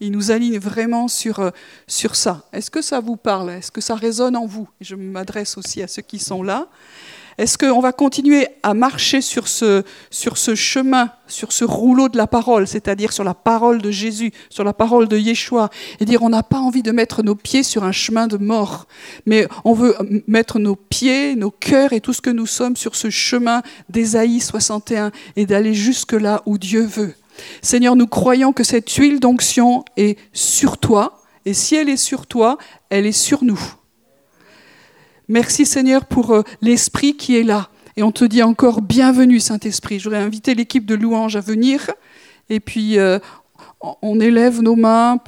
[0.00, 1.50] il nous aligne vraiment sur, euh,
[1.86, 2.44] sur ça.
[2.52, 3.50] Est-ce que ça vous parle?
[3.50, 4.68] Est-ce que ça résonne en vous?
[4.80, 6.68] Je m'adresse aussi à ceux qui sont là.
[7.36, 12.16] Est-ce qu'on va continuer à marcher sur ce, sur ce chemin, sur ce rouleau de
[12.16, 15.68] la parole, c'est-à-dire sur la parole de Jésus, sur la parole de Yeshua,
[15.98, 18.86] et dire on n'a pas envie de mettre nos pieds sur un chemin de mort,
[19.26, 19.96] mais on veut
[20.28, 24.40] mettre nos pieds, nos cœurs et tout ce que nous sommes sur ce chemin d'Ésaïe
[24.40, 27.14] 61 et d'aller jusque là où Dieu veut.
[27.62, 32.26] Seigneur, nous croyons que cette huile d'onction est sur toi, et si elle est sur
[32.26, 32.58] toi,
[32.90, 33.60] elle est sur nous.
[35.28, 37.70] Merci Seigneur pour euh, l'Esprit qui est là.
[37.96, 39.98] Et on te dit encore bienvenue Saint-Esprit.
[39.98, 41.90] J'aurais invité l'équipe de louange à venir.
[42.50, 43.18] Et puis euh,
[44.02, 45.18] on élève nos mains.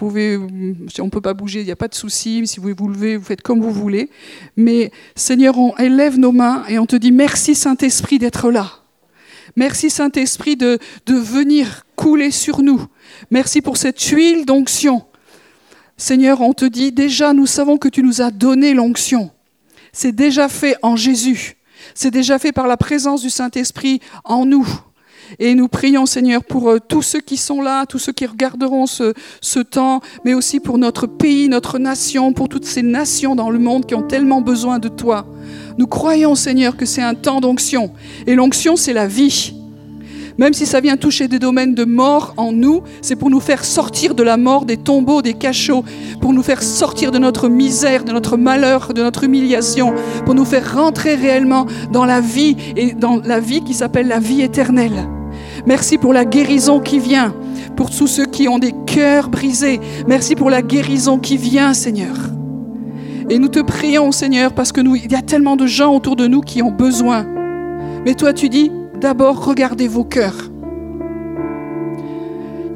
[0.88, 2.46] Si on ne peut pas bouger, il n'y a pas de souci.
[2.46, 4.10] Si vous voulez vous lever, vous faites comme vous voulez.
[4.56, 8.70] Mais Seigneur, on élève nos mains et on te dit merci Saint-Esprit d'être là.
[9.54, 11.85] Merci Saint-Esprit de venir
[12.30, 12.86] sur nous.
[13.30, 15.02] Merci pour cette huile d'onction.
[15.96, 19.30] Seigneur, on te dit déjà, nous savons que tu nous as donné l'onction.
[19.92, 21.56] C'est déjà fait en Jésus.
[21.94, 24.66] C'est déjà fait par la présence du Saint-Esprit en nous.
[25.40, 28.86] Et nous prions, Seigneur, pour euh, tous ceux qui sont là, tous ceux qui regarderont
[28.86, 33.58] ce, temps, mais aussi pour notre pays, notre nation, pour toutes ces nations dans le
[33.58, 35.26] monde qui ont tellement besoin de toi.
[35.78, 37.92] Nous croyons, Seigneur, que c'est un temps d'onction.
[38.28, 39.55] Et l'onction, c'est la vie.
[40.38, 43.64] Même si ça vient toucher des domaines de mort en nous, c'est pour nous faire
[43.64, 45.84] sortir de la mort, des tombeaux, des cachots,
[46.20, 49.94] pour nous faire sortir de notre misère, de notre malheur, de notre humiliation,
[50.26, 54.18] pour nous faire rentrer réellement dans la vie et dans la vie qui s'appelle la
[54.18, 55.08] vie éternelle.
[55.66, 57.34] Merci pour la guérison qui vient,
[57.74, 59.80] pour tous ceux qui ont des cœurs brisés.
[60.06, 62.14] Merci pour la guérison qui vient, Seigneur.
[63.30, 66.14] Et nous te prions, Seigneur, parce que nous, il y a tellement de gens autour
[66.14, 67.26] de nous qui ont besoin.
[68.04, 68.70] Mais toi, tu dis,
[69.00, 70.50] d'abord, regardez vos cœurs.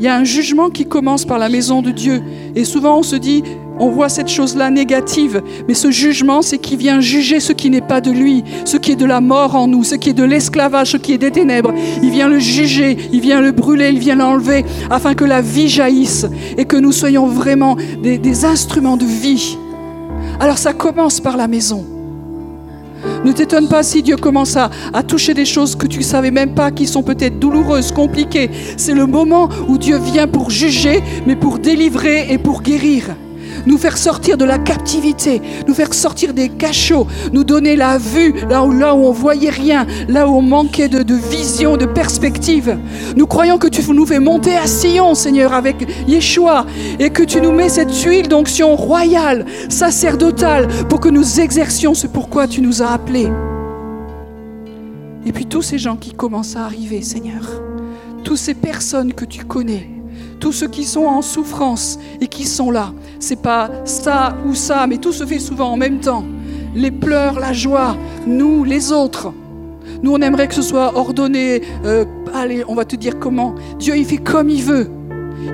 [0.01, 2.23] Il y a un jugement qui commence par la maison de Dieu.
[2.55, 3.45] Et souvent, on se dit,
[3.79, 7.83] on voit cette chose-là négative, mais ce jugement, c'est qui vient juger ce qui n'est
[7.83, 10.25] pas de lui, ce qui est de la mort en nous, ce qui est de
[10.25, 11.75] l'esclavage, ce qui est des ténèbres.
[12.03, 15.69] Il vient le juger, il vient le brûler, il vient l'enlever, afin que la vie
[15.69, 19.59] jaillisse et que nous soyons vraiment des, des instruments de vie.
[20.41, 22.00] Alors ça commence par la maison.
[23.25, 26.31] Ne t'étonne pas si Dieu commence à, à toucher des choses que tu ne savais
[26.31, 28.51] même pas, qui sont peut-être douloureuses, compliquées.
[28.77, 33.17] C'est le moment où Dieu vient pour juger, mais pour délivrer et pour guérir
[33.67, 38.35] nous faire sortir de la captivité, nous faire sortir des cachots, nous donner la vue
[38.49, 41.87] là où, là où on voyait rien, là où on manquait de, de vision, de
[41.87, 42.77] perspective.
[43.17, 46.67] Nous croyons que tu nous fais monter à Sion, Seigneur, avec Yeshua,
[46.99, 52.07] et que tu nous mets cette huile d'onction royale, sacerdotale, pour que nous exercions ce
[52.07, 53.29] pourquoi tu nous as appelés.
[55.27, 57.63] Et puis tous ces gens qui commencent à arriver, Seigneur,
[58.25, 60.00] toutes ces personnes que tu connais,
[60.41, 62.93] tous ceux qui sont en souffrance et qui sont là.
[63.21, 66.25] C'est pas ça ou ça, mais tout se fait souvent en même temps.
[66.75, 69.33] Les pleurs, la joie, nous, les autres.
[70.03, 71.63] Nous, on aimerait que ce soit ordonné.
[71.85, 73.55] Euh, allez, on va te dire comment.
[73.79, 74.89] Dieu, il fait comme il veut.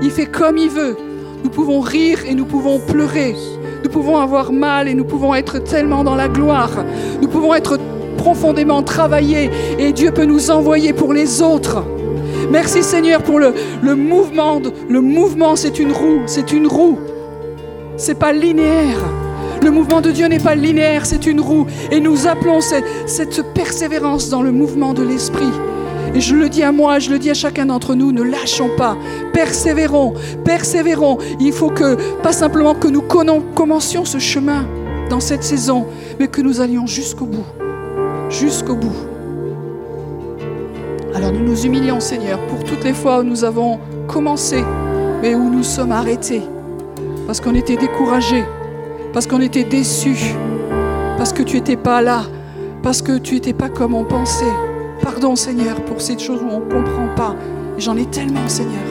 [0.03, 0.97] Il fait comme il veut.
[1.43, 3.35] Nous pouvons rire et nous pouvons pleurer.
[3.83, 6.71] Nous pouvons avoir mal et nous pouvons être tellement dans la gloire.
[7.21, 7.79] Nous pouvons être
[8.19, 11.85] profondément travaillés et Dieu peut nous envoyer pour les autres.
[12.51, 13.53] Merci Seigneur pour le,
[13.95, 14.61] mouvement.
[14.89, 16.99] Le mouvement, c'est une roue, c'est une roue.
[17.97, 18.99] C'est pas linéaire.
[19.63, 21.67] Le mouvement de Dieu n'est pas linéaire, c'est une roue.
[21.91, 25.51] Et nous appelons cette, cette persévérance dans le mouvement de l'Esprit.
[26.15, 28.71] Et je le dis à moi, je le dis à chacun d'entre nous, ne lâchons
[28.77, 28.97] pas,
[29.33, 31.19] persévérons, persévérons.
[31.41, 34.67] Il faut que, pas simplement que nous commencions ce chemin
[35.11, 35.87] dans cette saison,
[36.19, 37.47] mais que nous allions jusqu'au bout,
[38.31, 39.16] jusqu'au bout.
[41.17, 44.63] Alors nous nous humilions, Seigneur, pour toutes les fois où nous avons commencé,
[45.23, 46.43] mais où nous sommes arrêtés,
[47.27, 48.45] parce qu'on était découragés,
[49.15, 50.35] parce qu'on était déçus,
[51.17, 52.25] parce que tu n'étais pas là,
[52.83, 54.45] parce que tu n'étais pas comme on pensait.
[55.03, 57.35] Pardon, Seigneur, pour ces choses où on ne comprend pas.
[57.79, 58.85] J'en ai tellement, Seigneur.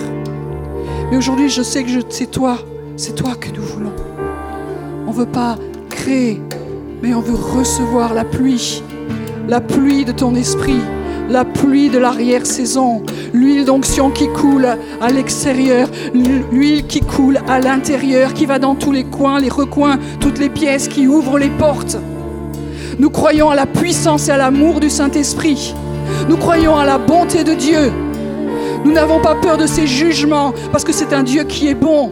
[1.12, 2.58] Mais aujourd'hui, je sais que c'est toi,
[2.98, 3.94] c'est toi que nous voulons.
[5.06, 5.58] On ne veut pas
[5.92, 6.42] créer,
[7.04, 8.82] mais on veut recevoir la pluie,
[9.48, 10.82] la pluie de ton esprit,
[11.30, 13.04] la pluie de l'arrière-saison,
[13.34, 14.68] l'huile d'onction qui coule
[15.02, 15.88] à l'extérieur,
[16.52, 20.50] l'huile qui coule à l'intérieur, qui va dans tous les coins, les recoins, toutes les
[20.50, 21.98] pièces, qui ouvrent les portes.
[23.00, 25.74] Nous croyons à la puissance et à l'amour du Saint-Esprit.
[26.30, 27.92] Nous croyons à la bonté de Dieu.
[28.86, 32.12] Nous n'avons pas peur de ses jugements parce que c'est un Dieu qui est bon.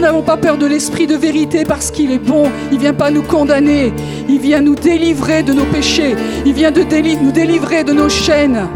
[0.00, 2.44] Nous n'avons pas peur de l'esprit de vérité parce qu'il est bon.
[2.70, 3.92] Il ne vient pas nous condamner.
[4.30, 6.16] Il vient nous délivrer de nos péchés.
[6.46, 6.80] Il vient de
[7.22, 8.66] nous délivrer de nos chaînes.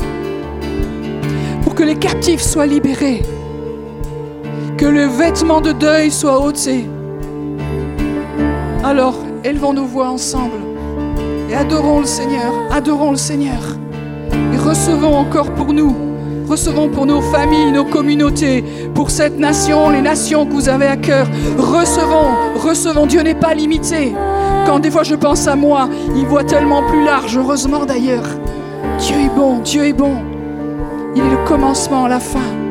[1.63, 3.23] Pour que les captifs soient libérés.
[4.77, 6.85] Que le vêtement de deuil soit ôté.
[8.85, 10.59] Alors, élevons nos voix ensemble
[11.49, 12.53] et adorons le Seigneur.
[12.71, 13.79] Adorons le Seigneur.
[14.53, 15.97] Et recevons encore pour nous
[16.49, 18.65] Recevons pour nos familles, nos communautés,
[18.95, 21.27] pour cette nation, les nations que vous avez à cœur.
[21.59, 23.07] Recevons, recevons.
[23.07, 24.13] Dieu n'est pas limité.
[24.67, 28.27] Quand des fois je pense à moi, il voit tellement plus large, heureusement d'ailleurs.
[28.99, 30.17] Dieu est bon, Dieu est bon.
[31.17, 32.64] Il est le commencement, la fin.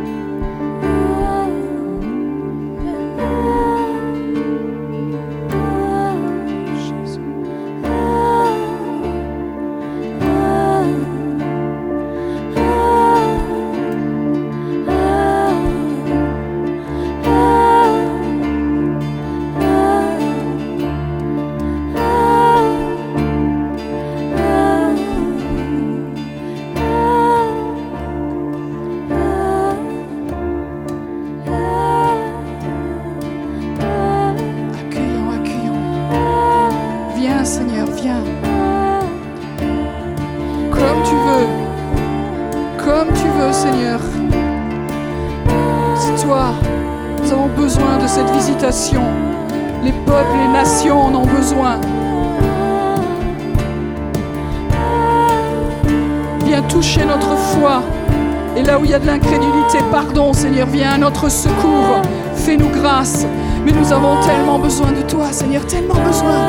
[60.74, 62.02] Viens à notre secours.
[62.36, 63.26] Fais-nous grâce.
[63.66, 66.48] Mais nous avons tellement besoin de toi, Seigneur, tellement besoin.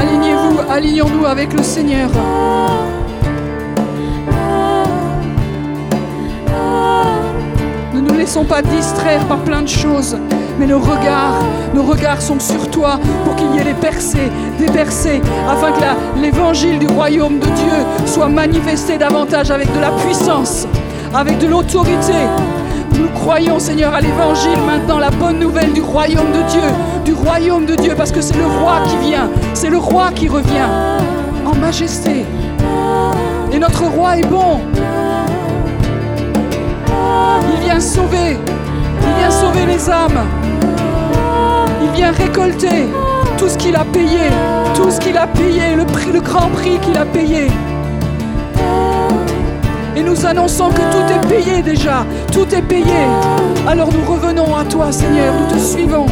[0.00, 2.10] Alignez-vous, alignons-nous avec le Seigneur.
[8.26, 10.16] Sont pas distraire par plein de choses,
[10.58, 11.42] mais nos regards,
[11.74, 16.20] nos regards sont sur toi pour qu'il y ait des percées, des percées, afin que
[16.20, 20.66] l'évangile du royaume de Dieu soit manifesté davantage avec de la puissance,
[21.14, 22.14] avec de l'autorité.
[22.98, 26.68] Nous croyons, Seigneur, à l'évangile maintenant, la bonne nouvelle du royaume de Dieu,
[27.04, 30.28] du royaume de Dieu, parce que c'est le roi qui vient, c'est le roi qui
[30.28, 30.68] revient
[31.46, 32.24] en majesté.
[33.52, 34.60] Et notre roi est bon.
[37.50, 38.36] Il vient sauver,
[39.02, 40.26] il vient sauver les âmes.
[41.82, 42.86] Il vient récolter
[43.38, 44.30] tout ce qu'il a payé,
[44.74, 47.48] tout ce qu'il a payé, le, grand prix qu'il a payé.
[49.96, 53.06] Et nous annonçons que tout est payé déjà, tout est payé.
[53.66, 56.06] Alors nous revenons à toi Seigneur, nous te suivons.